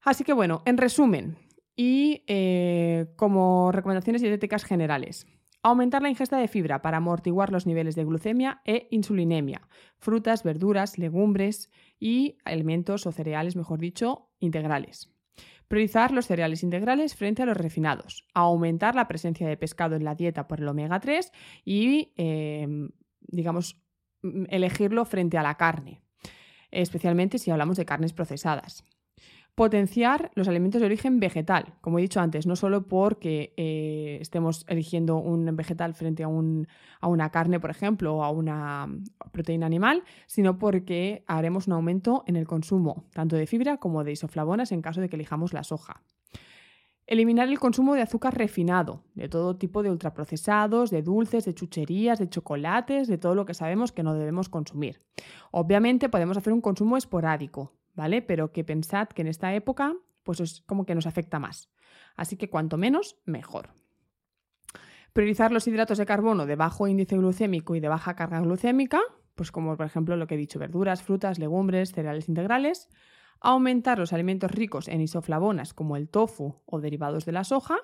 Así 0.00 0.24
que 0.24 0.32
bueno, 0.32 0.62
en 0.64 0.78
resumen, 0.78 1.36
y 1.76 2.24
eh, 2.26 3.12
como 3.16 3.70
recomendaciones 3.70 4.22
dietéticas 4.22 4.64
generales. 4.64 5.26
Aumentar 5.62 6.02
la 6.02 6.10
ingesta 6.10 6.38
de 6.38 6.48
fibra 6.48 6.80
para 6.80 6.98
amortiguar 6.98 7.52
los 7.52 7.66
niveles 7.66 7.96
de 7.96 8.04
glucemia 8.04 8.62
e 8.64 8.86
insulinemia. 8.90 9.68
Frutas, 9.98 10.42
verduras, 10.42 10.98
legumbres 10.98 11.70
y 11.98 12.38
alimentos 12.44 13.06
o 13.06 13.12
cereales, 13.12 13.56
mejor 13.56 13.78
dicho, 13.78 14.30
integrales. 14.40 15.13
Priorizar 15.68 16.12
los 16.12 16.26
cereales 16.26 16.62
integrales 16.62 17.14
frente 17.14 17.42
a 17.42 17.46
los 17.46 17.56
refinados. 17.56 18.26
Aumentar 18.34 18.94
la 18.94 19.08
presencia 19.08 19.48
de 19.48 19.56
pescado 19.56 19.96
en 19.96 20.04
la 20.04 20.14
dieta 20.14 20.46
por 20.46 20.60
el 20.60 20.68
omega 20.68 21.00
3 21.00 21.32
y, 21.64 22.12
em, 22.16 22.90
digamos, 23.20 23.80
elegirlo 24.48 25.04
frente 25.04 25.38
a 25.38 25.42
la 25.42 25.56
carne, 25.56 26.00
especialmente 26.70 27.38
si 27.38 27.50
hablamos 27.50 27.76
de 27.76 27.84
carnes 27.84 28.12
procesadas. 28.12 28.84
Potenciar 29.54 30.32
los 30.34 30.48
alimentos 30.48 30.80
de 30.80 30.86
origen 30.86 31.20
vegetal, 31.20 31.74
como 31.80 32.00
he 32.00 32.02
dicho 32.02 32.18
antes, 32.18 32.44
no 32.44 32.56
solo 32.56 32.88
porque 32.88 33.54
eh, 33.56 34.18
estemos 34.20 34.64
eligiendo 34.68 35.18
un 35.18 35.54
vegetal 35.54 35.94
frente 35.94 36.24
a, 36.24 36.26
a, 36.26 37.06
una 37.06 37.30
carne, 37.30 37.60
por 37.60 37.70
ejemplo, 37.70 38.16
o 38.16 38.24
a 38.24 38.30
una 38.30 38.88
proteína 39.30 39.66
animal, 39.66 40.02
sino 40.26 40.58
porque 40.58 41.22
haremos 41.28 41.68
un 41.68 41.74
aumento 41.74 42.24
en 42.26 42.34
el 42.34 42.48
consumo 42.48 43.04
tanto 43.12 43.36
de 43.36 43.46
fibra 43.46 43.76
como 43.76 44.02
de 44.02 44.10
isoflavonas 44.10 44.72
en 44.72 44.82
caso 44.82 45.00
de 45.00 45.08
que 45.08 45.14
elijamos 45.14 45.52
la 45.52 45.62
soja. 45.62 46.02
Eliminar 47.06 47.48
el 47.48 47.60
consumo 47.60 47.94
de 47.94 48.02
azúcar 48.02 48.36
refinado, 48.36 49.04
de 49.14 49.28
todo 49.28 49.56
tipo 49.56 49.84
de 49.84 49.90
ultraprocesados, 49.90 50.90
de 50.90 51.02
dulces, 51.02 51.44
de 51.44 51.54
chucherías, 51.54 52.18
de 52.18 52.28
chocolates, 52.28 53.06
de 53.06 53.18
todo 53.18 53.36
lo 53.36 53.44
que 53.44 53.54
sabemos 53.54 53.92
que 53.92 54.02
no 54.02 54.14
debemos 54.14 54.48
consumir. 54.48 55.02
Obviamente 55.52 56.08
podemos 56.08 56.38
hacer 56.38 56.52
un 56.52 56.62
consumo 56.62 56.96
esporádico, 56.96 57.72
¿vale? 57.94 58.22
Pero 58.22 58.52
que 58.52 58.64
pensad 58.64 59.08
que 59.08 59.22
en 59.22 59.28
esta 59.28 59.54
época, 59.54 59.94
pues 60.22 60.40
es 60.40 60.62
como 60.62 60.86
que 60.86 60.94
nos 60.94 61.06
afecta 61.06 61.38
más. 61.38 61.70
Así 62.16 62.36
que 62.36 62.50
cuanto 62.50 62.76
menos, 62.76 63.16
mejor. 63.24 63.70
Priorizar 65.12 65.52
los 65.52 65.66
hidratos 65.68 65.98
de 65.98 66.06
carbono 66.06 66.44
de 66.44 66.56
bajo 66.56 66.88
índice 66.88 67.16
glucémico 67.16 67.76
y 67.76 67.80
de 67.80 67.88
baja 67.88 68.16
carga 68.16 68.40
glucémica, 68.40 69.00
pues 69.34 69.52
como 69.52 69.76
por 69.76 69.86
ejemplo 69.86 70.16
lo 70.16 70.26
que 70.26 70.34
he 70.34 70.38
dicho, 70.38 70.58
verduras, 70.58 71.02
frutas, 71.02 71.38
legumbres, 71.38 71.92
cereales 71.92 72.28
integrales. 72.28 72.88
Aumentar 73.40 73.98
los 73.98 74.12
alimentos 74.12 74.50
ricos 74.50 74.88
en 74.88 75.00
isoflavonas 75.00 75.74
como 75.74 75.96
el 75.96 76.08
tofu 76.08 76.62
o 76.66 76.80
derivados 76.80 77.24
de 77.26 77.32
la 77.32 77.44
soja. 77.44 77.76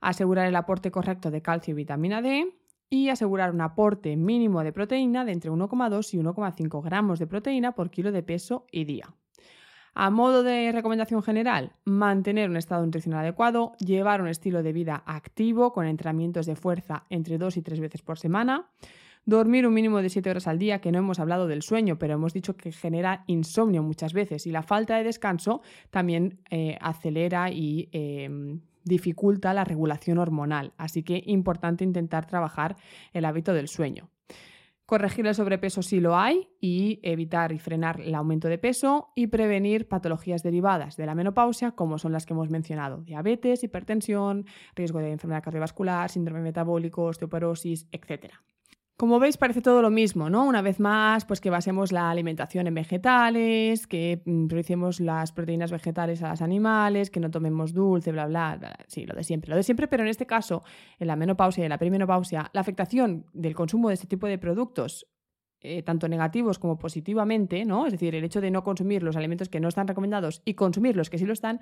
Asegurar 0.00 0.46
el 0.46 0.56
aporte 0.56 0.90
correcto 0.90 1.30
de 1.30 1.42
calcio 1.42 1.72
y 1.72 1.76
vitamina 1.76 2.22
D 2.22 2.54
y 2.90 3.08
asegurar 3.08 3.52
un 3.52 3.60
aporte 3.60 4.16
mínimo 4.16 4.64
de 4.64 4.72
proteína 4.72 5.24
de 5.24 5.32
entre 5.32 5.50
1,2 5.50 6.12
y 6.12 6.18
1,5 6.18 6.82
gramos 6.82 7.18
de 7.18 7.26
proteína 7.26 7.72
por 7.72 7.90
kilo 7.90 8.10
de 8.10 8.22
peso 8.22 8.66
y 8.70 8.84
día. 8.84 9.14
A 9.94 10.10
modo 10.10 10.42
de 10.42 10.70
recomendación 10.72 11.22
general, 11.22 11.72
mantener 11.84 12.48
un 12.48 12.56
estado 12.56 12.84
nutricional 12.84 13.20
adecuado, 13.20 13.72
llevar 13.78 14.22
un 14.22 14.28
estilo 14.28 14.62
de 14.62 14.72
vida 14.72 15.02
activo 15.06 15.72
con 15.72 15.86
entrenamientos 15.86 16.46
de 16.46 16.56
fuerza 16.56 17.04
entre 17.10 17.38
dos 17.38 17.56
y 17.56 17.62
tres 17.62 17.80
veces 17.80 18.02
por 18.02 18.18
semana, 18.18 18.70
dormir 19.24 19.66
un 19.66 19.74
mínimo 19.74 20.00
de 20.00 20.08
7 20.08 20.30
horas 20.30 20.46
al 20.46 20.58
día, 20.58 20.80
que 20.80 20.92
no 20.92 20.98
hemos 20.98 21.18
hablado 21.18 21.46
del 21.46 21.62
sueño, 21.62 21.98
pero 21.98 22.14
hemos 22.14 22.32
dicho 22.32 22.56
que 22.56 22.72
genera 22.72 23.24
insomnio 23.26 23.82
muchas 23.82 24.12
veces 24.12 24.46
y 24.46 24.50
la 24.50 24.62
falta 24.62 24.96
de 24.96 25.04
descanso 25.04 25.60
también 25.90 26.40
eh, 26.50 26.78
acelera 26.80 27.50
y 27.50 27.88
em, 27.92 28.60
dificulta 28.84 29.52
la 29.54 29.64
regulación 29.64 30.18
hormonal, 30.18 30.72
así 30.78 31.02
que 31.02 31.22
importante 31.26 31.84
intentar 31.84 32.26
trabajar 32.26 32.76
el 33.12 33.24
hábito 33.24 33.52
del 33.52 33.68
sueño 33.68 34.08
corregir 34.90 35.24
el 35.28 35.36
sobrepeso 35.36 35.82
si 35.82 36.00
lo 36.00 36.16
hay 36.16 36.48
y 36.60 36.98
evitar 37.04 37.52
y 37.52 37.60
frenar 37.60 38.00
el 38.00 38.12
aumento 38.16 38.48
de 38.48 38.58
peso 38.58 39.12
y 39.14 39.28
prevenir 39.28 39.86
patologías 39.86 40.42
derivadas 40.42 40.96
de 40.96 41.06
la 41.06 41.14
menopausia 41.14 41.70
como 41.70 41.96
son 41.96 42.10
las 42.10 42.26
que 42.26 42.32
hemos 42.32 42.50
mencionado, 42.50 43.00
diabetes, 43.02 43.62
hipertensión, 43.62 44.46
riesgo 44.74 44.98
de 44.98 45.12
enfermedad 45.12 45.44
cardiovascular, 45.44 46.10
síndrome 46.10 46.40
metabólico, 46.40 47.04
osteoporosis, 47.04 47.86
etc. 47.92 48.32
Como 49.00 49.18
veis, 49.18 49.38
parece 49.38 49.62
todo 49.62 49.80
lo 49.80 49.88
mismo, 49.88 50.28
¿no? 50.28 50.44
Una 50.44 50.60
vez 50.60 50.78
más, 50.78 51.24
pues 51.24 51.40
que 51.40 51.48
basemos 51.48 51.90
la 51.90 52.10
alimentación 52.10 52.66
en 52.66 52.74
vegetales, 52.74 53.86
que 53.86 54.20
mm, 54.26 54.48
prioricemos 54.48 55.00
las 55.00 55.32
proteínas 55.32 55.72
vegetales 55.72 56.22
a 56.22 56.28
las 56.28 56.42
animales, 56.42 57.08
que 57.08 57.18
no 57.18 57.30
tomemos 57.30 57.72
dulce, 57.72 58.12
bla, 58.12 58.26
bla, 58.26 58.56
bla. 58.58 58.76
Sí, 58.88 59.06
lo 59.06 59.14
de 59.14 59.24
siempre. 59.24 59.48
Lo 59.48 59.56
de 59.56 59.62
siempre, 59.62 59.88
pero 59.88 60.02
en 60.02 60.10
este 60.10 60.26
caso, 60.26 60.64
en 60.98 61.06
la 61.06 61.16
menopausia 61.16 61.62
y 61.62 61.64
en 61.64 61.70
la 61.70 61.78
perimenopausia, 61.78 62.50
la 62.52 62.60
afectación 62.60 63.24
del 63.32 63.54
consumo 63.54 63.88
de 63.88 63.94
este 63.94 64.06
tipo 64.06 64.26
de 64.26 64.36
productos 64.36 65.06
eh, 65.62 65.82
tanto 65.82 66.08
negativos 66.08 66.58
como 66.58 66.78
positivamente, 66.78 67.66
¿no? 67.66 67.84
Es 67.84 67.92
decir, 67.92 68.14
el 68.14 68.24
hecho 68.24 68.40
de 68.40 68.50
no 68.50 68.64
consumir 68.64 69.02
los 69.02 69.16
alimentos 69.16 69.50
que 69.50 69.60
no 69.60 69.68
están 69.68 69.86
recomendados 69.86 70.40
y 70.46 70.54
consumir 70.54 70.96
los 70.96 71.10
que 71.10 71.18
sí 71.18 71.26
lo 71.26 71.34
están, 71.34 71.60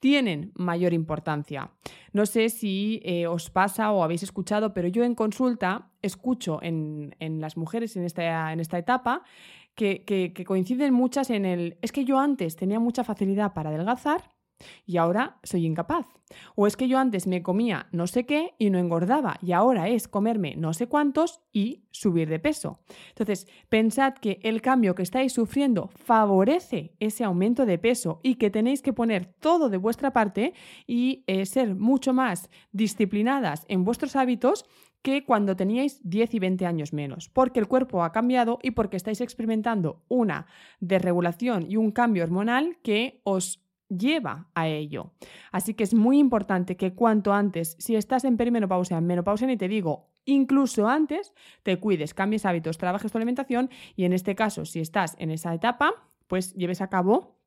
tienen 0.00 0.52
mayor 0.54 0.92
importancia. 0.92 1.72
No 2.12 2.26
sé 2.26 2.48
si 2.48 3.00
eh, 3.04 3.26
os 3.26 3.50
pasa 3.50 3.92
o 3.92 4.02
habéis 4.02 4.22
escuchado, 4.22 4.72
pero 4.72 4.88
yo 4.88 5.04
en 5.04 5.14
consulta 5.14 5.90
escucho 6.02 6.60
en, 6.62 7.14
las 7.40 7.56
mujeres 7.56 7.96
en 7.96 8.04
esta, 8.04 8.52
en 8.52 8.60
esta 8.60 8.78
etapa 8.78 9.22
que, 9.74 10.04
que 10.04 10.44
coinciden 10.44 10.92
muchas 10.92 11.30
en 11.30 11.44
el, 11.44 11.78
es 11.82 11.92
que 11.92 12.04
yo 12.04 12.18
antes 12.18 12.56
tenía 12.56 12.80
mucha 12.80 13.04
facilidad 13.04 13.52
para 13.54 13.70
adelgazar 13.70 14.37
y 14.86 14.96
ahora 14.96 15.38
soy 15.42 15.66
incapaz. 15.66 16.06
O 16.54 16.66
es 16.66 16.76
que 16.76 16.88
yo 16.88 16.98
antes 16.98 17.26
me 17.26 17.42
comía 17.42 17.88
no 17.92 18.06
sé 18.06 18.26
qué 18.26 18.54
y 18.58 18.70
no 18.70 18.78
engordaba 18.78 19.38
y 19.40 19.52
ahora 19.52 19.88
es 19.88 20.08
comerme 20.08 20.56
no 20.56 20.74
sé 20.74 20.86
cuántos 20.86 21.40
y 21.52 21.84
subir 21.90 22.28
de 22.28 22.38
peso. 22.38 22.80
Entonces, 23.10 23.46
pensad 23.68 24.14
que 24.14 24.38
el 24.42 24.60
cambio 24.60 24.94
que 24.94 25.02
estáis 25.02 25.32
sufriendo 25.32 25.88
favorece 25.88 26.94
ese 27.00 27.24
aumento 27.24 27.66
de 27.66 27.78
peso 27.78 28.20
y 28.22 28.34
que 28.34 28.50
tenéis 28.50 28.82
que 28.82 28.92
poner 28.92 29.26
todo 29.26 29.68
de 29.68 29.78
vuestra 29.78 30.12
parte 30.12 30.52
y 30.86 31.24
eh, 31.26 31.46
ser 31.46 31.74
mucho 31.74 32.12
más 32.12 32.50
disciplinadas 32.72 33.64
en 33.68 33.84
vuestros 33.84 34.16
hábitos 34.16 34.64
que 35.02 35.24
cuando 35.24 35.56
teníais 35.56 36.00
10 36.02 36.34
y 36.34 36.38
20 36.38 36.66
años 36.66 36.92
menos, 36.92 37.28
porque 37.28 37.60
el 37.60 37.68
cuerpo 37.68 38.02
ha 38.02 38.12
cambiado 38.12 38.58
y 38.62 38.72
porque 38.72 38.96
estáis 38.96 39.20
experimentando 39.20 40.02
una 40.08 40.46
desregulación 40.80 41.70
y 41.70 41.76
un 41.76 41.92
cambio 41.92 42.24
hormonal 42.24 42.78
que 42.82 43.20
os 43.24 43.64
lleva 43.88 44.48
a 44.54 44.68
ello. 44.68 45.12
Así 45.52 45.74
que 45.74 45.84
es 45.84 45.94
muy 45.94 46.18
importante 46.18 46.76
que 46.76 46.94
cuanto 46.94 47.32
antes, 47.32 47.76
si 47.78 47.96
estás 47.96 48.24
en 48.24 48.36
perimenopausia, 48.36 48.98
en 48.98 49.06
menopausia 49.06 49.46
ni 49.46 49.56
te 49.56 49.68
digo, 49.68 50.10
incluso 50.24 50.88
antes, 50.88 51.32
te 51.62 51.78
cuides, 51.80 52.14
cambies 52.14 52.44
hábitos, 52.44 52.78
trabajes 52.78 53.10
tu 53.10 53.18
alimentación 53.18 53.70
y 53.96 54.04
en 54.04 54.12
este 54.12 54.34
caso, 54.34 54.64
si 54.64 54.80
estás 54.80 55.16
en 55.18 55.30
esa 55.30 55.54
etapa, 55.54 55.92
pues 56.26 56.54
lleves 56.54 56.80
a 56.82 56.88
cabo 56.88 57.37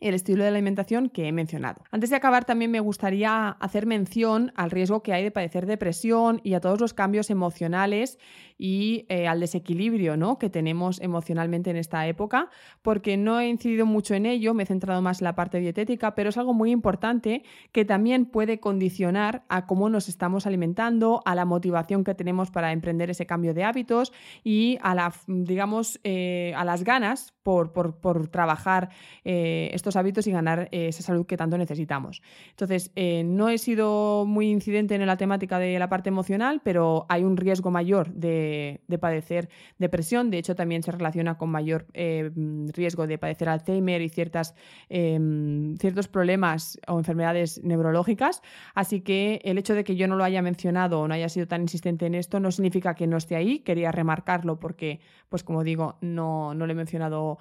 el 0.00 0.14
estilo 0.14 0.42
de 0.42 0.50
alimentación 0.50 1.08
que 1.08 1.28
he 1.28 1.32
mencionado. 1.32 1.82
Antes 1.90 2.10
de 2.10 2.16
acabar, 2.16 2.44
también 2.44 2.70
me 2.70 2.80
gustaría 2.80 3.48
hacer 3.48 3.86
mención 3.86 4.52
al 4.54 4.70
riesgo 4.70 5.02
que 5.02 5.12
hay 5.12 5.24
de 5.24 5.30
padecer 5.30 5.66
depresión 5.66 6.40
y 6.44 6.54
a 6.54 6.60
todos 6.60 6.80
los 6.80 6.94
cambios 6.94 7.30
emocionales 7.30 8.18
y 8.58 9.06
eh, 9.08 9.28
al 9.28 9.40
desequilibrio 9.40 10.16
¿no? 10.16 10.38
que 10.38 10.50
tenemos 10.50 11.00
emocionalmente 11.00 11.70
en 11.70 11.76
esta 11.76 12.06
época, 12.06 12.48
porque 12.82 13.16
no 13.16 13.40
he 13.40 13.48
incidido 13.48 13.86
mucho 13.86 14.14
en 14.14 14.26
ello, 14.26 14.54
me 14.54 14.62
he 14.62 14.66
centrado 14.66 15.02
más 15.02 15.20
en 15.20 15.24
la 15.24 15.34
parte 15.34 15.60
dietética, 15.60 16.14
pero 16.14 16.30
es 16.30 16.38
algo 16.38 16.54
muy 16.54 16.70
importante 16.70 17.42
que 17.72 17.84
también 17.84 18.26
puede 18.26 18.58
condicionar 18.60 19.44
a 19.48 19.66
cómo 19.66 19.88
nos 19.88 20.08
estamos 20.08 20.46
alimentando, 20.46 21.22
a 21.24 21.34
la 21.34 21.44
motivación 21.44 22.04
que 22.04 22.14
tenemos 22.14 22.50
para 22.50 22.72
emprender 22.72 23.10
ese 23.10 23.26
cambio 23.26 23.54
de 23.54 23.64
hábitos 23.64 24.12
y 24.42 24.78
a 24.82 24.94
la, 24.94 25.12
digamos, 25.26 26.00
eh, 26.04 26.52
a 26.56 26.64
las 26.64 26.84
ganas 26.84 27.34
por, 27.42 27.72
por, 27.72 28.26
trabajar 28.28 28.90
eh, 29.24 29.70
hábitos 29.94 30.26
y 30.26 30.32
ganar 30.32 30.68
esa 30.72 31.02
salud 31.02 31.26
que 31.26 31.36
tanto 31.36 31.56
necesitamos. 31.56 32.22
Entonces, 32.50 32.90
no 33.24 33.48
he 33.48 33.58
sido 33.58 34.24
muy 34.26 34.50
incidente 34.50 34.96
en 34.96 35.06
la 35.06 35.16
temática 35.16 35.60
de 35.60 35.78
la 35.78 35.88
parte 35.88 36.08
emocional, 36.08 36.60
pero 36.64 37.06
hay 37.08 37.22
un 37.22 37.36
riesgo 37.36 37.70
mayor 37.70 38.12
de 38.12 38.56
de, 38.86 38.98
padecer 38.98 39.48
depresión. 39.78 40.30
De 40.30 40.38
hecho, 40.38 40.54
también 40.54 40.82
se 40.82 40.92
relaciona 40.92 41.38
con 41.38 41.50
mayor 41.50 41.86
eh, 41.94 42.30
riesgo 42.72 43.06
de 43.06 43.18
padecer 43.18 43.48
Alzheimer 43.48 44.02
y 44.02 44.08
ciertas, 44.08 44.54
ciertos 44.88 46.08
problemas 46.08 46.78
o 46.86 46.98
enfermedades 46.98 47.62
neurológicas. 47.62 48.42
Así 48.74 49.00
que 49.00 49.40
el 49.44 49.58
hecho 49.58 49.74
de 49.74 49.84
que 49.84 49.96
yo 49.96 50.08
no 50.08 50.16
lo 50.16 50.24
haya 50.24 50.42
mencionado 50.42 51.00
o 51.00 51.08
no 51.08 51.14
haya 51.14 51.28
sido 51.28 51.46
tan 51.46 51.62
insistente 51.62 52.06
en 52.06 52.14
esto 52.14 52.40
no 52.40 52.50
significa 52.50 52.94
que 52.94 53.06
no 53.06 53.16
esté 53.16 53.36
ahí. 53.36 53.60
Quería 53.60 53.92
remarcarlo 53.92 54.58
porque, 54.58 55.00
pues 55.28 55.42
como 55.42 55.64
digo, 55.64 55.96
no, 56.00 56.54
no 56.54 56.66
lo 56.66 56.72
he 56.72 56.76
mencionado 56.76 57.38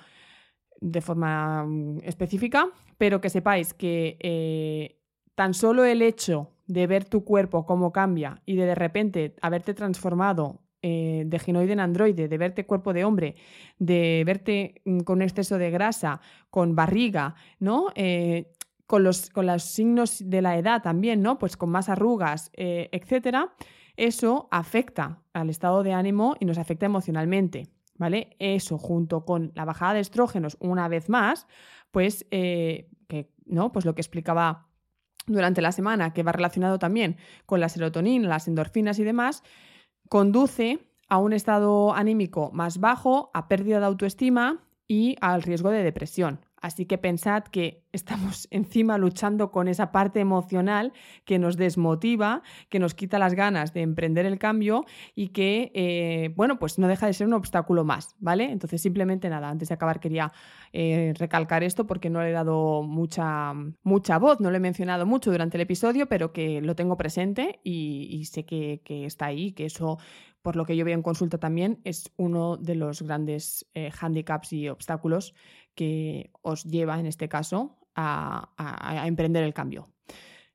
de 0.82 1.02
forma 1.02 1.66
mm, 1.66 2.00
específica, 2.04 2.68
pero 2.98 3.22
que 3.22 3.30
sepáis 3.30 3.74
que 3.74 4.18
eh, 4.20 5.00
tan 5.36 5.54
solo 5.54 5.86
el 5.86 6.02
hecho 6.02 6.52
de 6.68 6.88
ver 6.88 7.06
tu 7.06 7.24
cuerpo 7.24 7.66
cómo 7.66 7.92
cambia 7.92 8.42
y 8.46 8.56
de 8.56 8.66
de 8.66 8.76
repente 8.76 9.36
haberte 9.42 9.74
transformado 9.74 10.62
eh, 10.88 11.24
de 11.26 11.40
ginoide 11.40 11.74
en 11.74 11.80
androide, 11.80 12.28
de 12.28 12.38
verte 12.38 12.68
cuerpo 12.68 12.94
de 12.94 13.06
hombre, 13.06 13.36
de 13.80 14.24
verte 14.24 14.82
mm, 14.86 15.00
con 15.00 15.24
exceso 15.24 15.58
de 15.58 15.72
grasa, 15.72 16.22
con 16.52 16.76
barriga, 16.76 17.34
¿no? 17.60 17.88
Eh, 17.96 18.52
con, 18.86 19.04
los, 19.04 19.32
con 19.32 19.48
los 19.48 19.64
signos 19.64 20.22
de 20.24 20.44
la 20.44 20.58
edad 20.58 20.84
también, 20.84 21.24
¿no? 21.24 21.40
Pues 21.40 21.58
con 21.58 21.72
más 21.72 21.90
arrugas, 21.90 22.52
eh, 22.54 22.90
etcétera, 22.92 23.56
eso 23.97 24.47
afecta 24.52 25.24
al 25.34 25.49
estado 25.49 25.82
de 25.82 25.93
ánimo 25.93 26.36
y 26.39 26.45
nos 26.45 26.60
afecta 26.60 26.86
emocionalmente, 26.86 27.68
¿vale? 27.98 28.36
Eso 28.39 28.78
junto 28.78 29.26
con 29.26 29.52
la 29.56 29.66
bajada 29.66 29.96
de 29.96 30.00
estrógenos 30.02 30.58
una 30.60 30.88
vez 30.88 31.10
más, 31.10 31.48
pues, 31.91 32.26
que, 32.30 32.89
¿no? 33.46 33.72
Pues 33.72 33.86
lo 33.86 33.96
que 33.96 34.02
explicaba 34.02 34.68
durante 35.28 35.62
la 35.62 35.72
semana, 35.72 36.14
que 36.14 36.24
va 36.24 36.32
relacionado 36.32 36.78
también 36.80 37.18
con 37.46 37.60
la 37.60 37.70
serotonina, 37.70 38.28
las 38.28 38.48
endorfinas 38.48 39.00
y 39.00 39.04
demás, 39.04 39.43
conduce 40.10 40.80
a 41.08 41.18
un 41.18 41.34
estado 41.34 41.93
anímico 41.93 42.52
más 42.54 42.80
bajo, 42.80 43.32
a 43.34 43.48
pérdida 43.48 43.80
de 43.80 43.86
autoestima 43.86 44.64
y 44.88 45.16
al 45.22 45.41
riesgo 45.41 45.70
de 45.70 45.84
depresión. 45.84 46.39
Así 46.66 46.88
que 46.88 46.97
pensad 46.97 47.43
que 47.43 47.84
estamos 47.91 48.47
encima 48.49 48.97
luchando 48.97 49.51
con 49.51 49.68
esa 49.68 49.91
parte 49.91 50.20
emocional 50.20 50.93
que 51.24 51.38
nos 51.38 51.57
desmotiva, 51.57 52.41
que 52.70 52.80
nos 52.80 52.95
quita 52.95 53.20
las 53.20 53.36
ganas 53.36 53.72
de 53.74 53.82
emprender 53.82 54.26
el 54.26 54.39
cambio 54.39 54.86
y 55.13 55.28
que, 55.28 55.72
eh, 55.76 56.34
bueno, 56.36 56.57
pues 56.57 56.80
no 56.80 56.88
deja 56.88 57.05
de 57.05 57.13
ser 57.13 57.28
un 57.28 57.34
obstáculo 57.34 57.86
más, 57.86 58.16
¿vale? 58.18 58.51
Entonces, 58.51 58.82
simplemente 58.82 59.30
nada, 59.30 59.49
antes 59.49 59.70
de 59.70 59.76
acabar 59.76 59.99
quería 59.99 60.34
eh, 60.74 61.13
recalcar 61.18 61.63
esto 61.63 61.86
porque 61.86 62.09
no 62.09 62.22
le 62.24 62.30
he 62.30 62.34
dado 62.34 62.82
mucha, 62.82 63.53
mucha 63.84 64.18
voz, 64.18 64.39
no 64.39 64.49
lo 64.49 64.57
he 64.57 64.59
mencionado 64.59 65.05
mucho 65.05 65.32
durante 65.32 65.57
el 65.57 65.61
episodio, 65.61 66.07
pero 66.07 66.34
que 66.34 66.61
lo 66.61 66.76
tengo 66.76 66.97
presente 66.97 67.59
y, 67.63 68.26
sé 68.26 68.43
que, 68.43 68.82
que 68.84 69.05
está 69.05 69.28
ahí, 69.28 69.51
que 69.51 69.68
eso 69.68 69.99
por 70.46 70.56
lo 70.56 70.64
que 70.64 70.78
yo 70.78 70.86
veo 70.86 70.93
en 70.93 71.02
consulta 71.02 71.39
también, 71.39 71.82
es 71.86 72.12
uno 72.18 72.56
de 72.56 72.76
los 72.76 73.02
grandes 73.02 73.66
eh, 73.74 73.89
handicaps 74.00 74.54
y 74.54 74.70
obstáculos 74.70 75.34
que 75.74 76.30
os 76.43 76.66
lleva, 76.66 77.00
en 77.00 77.08
este 77.08 77.28
caso, 77.28 77.80
a, 77.96 79.04
emprender 79.08 79.43
el 79.43 79.56
cambio. 79.56 79.89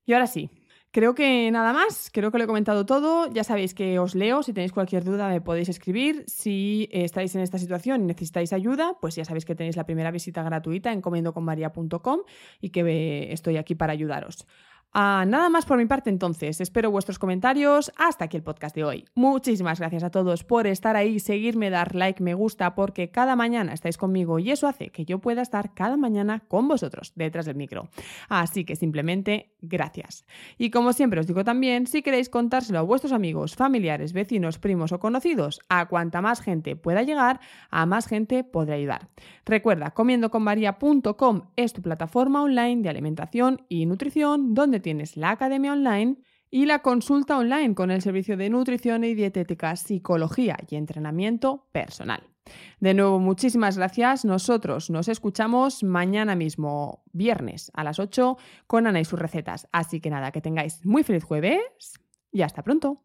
Y 0.06 0.12
ahora 0.12 0.28
sí, 0.28 0.48
Creo 0.92 1.14
que 1.14 1.48
nada 1.52 1.72
más, 1.72 2.10
creo 2.12 2.32
que 2.32 2.38
lo 2.38 2.44
he 2.44 2.46
comentado 2.48 2.84
todo. 2.84 3.32
Ya 3.32 3.44
sabéis 3.44 3.74
que 3.74 4.00
os 4.00 4.16
leo, 4.16 4.42
si 4.42 4.52
tenéis 4.52 4.72
cualquier 4.72 5.04
duda 5.04 5.28
me 5.28 5.40
podéis 5.40 5.68
escribir. 5.68 6.24
Si 6.26 6.88
estáis 6.90 7.32
en 7.36 7.42
esta 7.42 7.58
situación 7.58 8.02
y 8.02 8.06
necesitáis 8.06 8.52
ayuda, 8.52 8.96
pues 9.00 9.14
ya 9.14 9.24
sabéis 9.24 9.44
que 9.44 9.54
tenéis 9.54 9.76
la 9.76 9.86
primera 9.86 10.10
visita 10.10 10.42
gratuita 10.42 10.90
en 10.90 11.00
comiendoconmaria.com 11.00 12.20
y 12.60 12.70
que 12.70 13.32
estoy 13.32 13.56
aquí 13.56 13.76
para 13.76 13.92
ayudaros. 13.92 14.48
Ah, 14.92 15.24
nada 15.24 15.48
más 15.50 15.66
por 15.66 15.78
mi 15.78 15.86
parte 15.86 16.10
entonces, 16.10 16.60
espero 16.60 16.90
vuestros 16.90 17.20
comentarios. 17.20 17.92
Hasta 17.96 18.24
aquí 18.24 18.36
el 18.36 18.42
podcast 18.42 18.74
de 18.74 18.82
hoy. 18.82 19.04
Muchísimas 19.14 19.78
gracias 19.78 20.02
a 20.02 20.10
todos 20.10 20.42
por 20.42 20.66
estar 20.66 20.96
ahí, 20.96 21.20
seguirme, 21.20 21.70
dar 21.70 21.94
like, 21.94 22.20
me 22.20 22.34
gusta, 22.34 22.74
porque 22.74 23.12
cada 23.12 23.36
mañana 23.36 23.72
estáis 23.72 23.96
conmigo 23.96 24.40
y 24.40 24.50
eso 24.50 24.66
hace 24.66 24.88
que 24.88 25.04
yo 25.04 25.20
pueda 25.20 25.42
estar 25.42 25.74
cada 25.74 25.96
mañana 25.96 26.42
con 26.48 26.66
vosotros 26.66 27.12
detrás 27.14 27.46
del 27.46 27.54
micro. 27.54 27.88
Así 28.28 28.64
que 28.64 28.74
simplemente 28.74 29.54
gracias. 29.60 30.26
Y 30.58 30.70
como 30.70 30.92
siempre 30.92 31.20
os 31.20 31.28
digo 31.28 31.44
también, 31.44 31.86
si 31.86 32.02
queréis 32.02 32.28
contárselo 32.28 32.80
a 32.80 32.82
vuestros 32.82 33.12
amigos, 33.12 33.54
familiares, 33.54 34.12
vecinos, 34.12 34.58
primos 34.58 34.90
o 34.90 34.98
conocidos, 34.98 35.60
a 35.68 35.86
cuanta 35.86 36.20
más 36.20 36.40
gente 36.40 36.74
pueda 36.74 37.04
llegar, 37.04 37.38
a 37.70 37.86
más 37.86 38.08
gente 38.08 38.42
podré 38.42 38.74
ayudar. 38.74 39.08
Recuerda, 39.46 39.92
comiendoconmaria.com 39.92 41.42
es 41.54 41.72
tu 41.72 41.80
plataforma 41.80 42.42
online 42.42 42.82
de 42.82 42.88
alimentación 42.88 43.64
y 43.68 43.86
nutrición 43.86 44.52
donde 44.52 44.79
tienes 44.80 45.16
la 45.16 45.30
academia 45.30 45.72
online 45.72 46.16
y 46.50 46.66
la 46.66 46.80
consulta 46.80 47.38
online 47.38 47.74
con 47.74 47.90
el 47.90 48.02
servicio 48.02 48.36
de 48.36 48.50
nutrición 48.50 49.04
y 49.04 49.14
dietética, 49.14 49.76
psicología 49.76 50.56
y 50.68 50.76
entrenamiento 50.76 51.68
personal. 51.72 52.22
De 52.80 52.94
nuevo, 52.94 53.18
muchísimas 53.18 53.76
gracias. 53.76 54.24
Nosotros 54.24 54.90
nos 54.90 55.08
escuchamos 55.08 55.82
mañana 55.82 56.34
mismo, 56.34 57.04
viernes 57.12 57.70
a 57.74 57.84
las 57.84 57.98
8, 57.98 58.36
con 58.66 58.86
Ana 58.86 59.00
y 59.00 59.04
sus 59.04 59.18
recetas. 59.18 59.68
Así 59.72 60.00
que 60.00 60.10
nada, 60.10 60.32
que 60.32 60.40
tengáis 60.40 60.84
muy 60.84 61.04
feliz 61.04 61.22
jueves 61.22 61.60
y 62.32 62.42
hasta 62.42 62.62
pronto. 62.62 63.04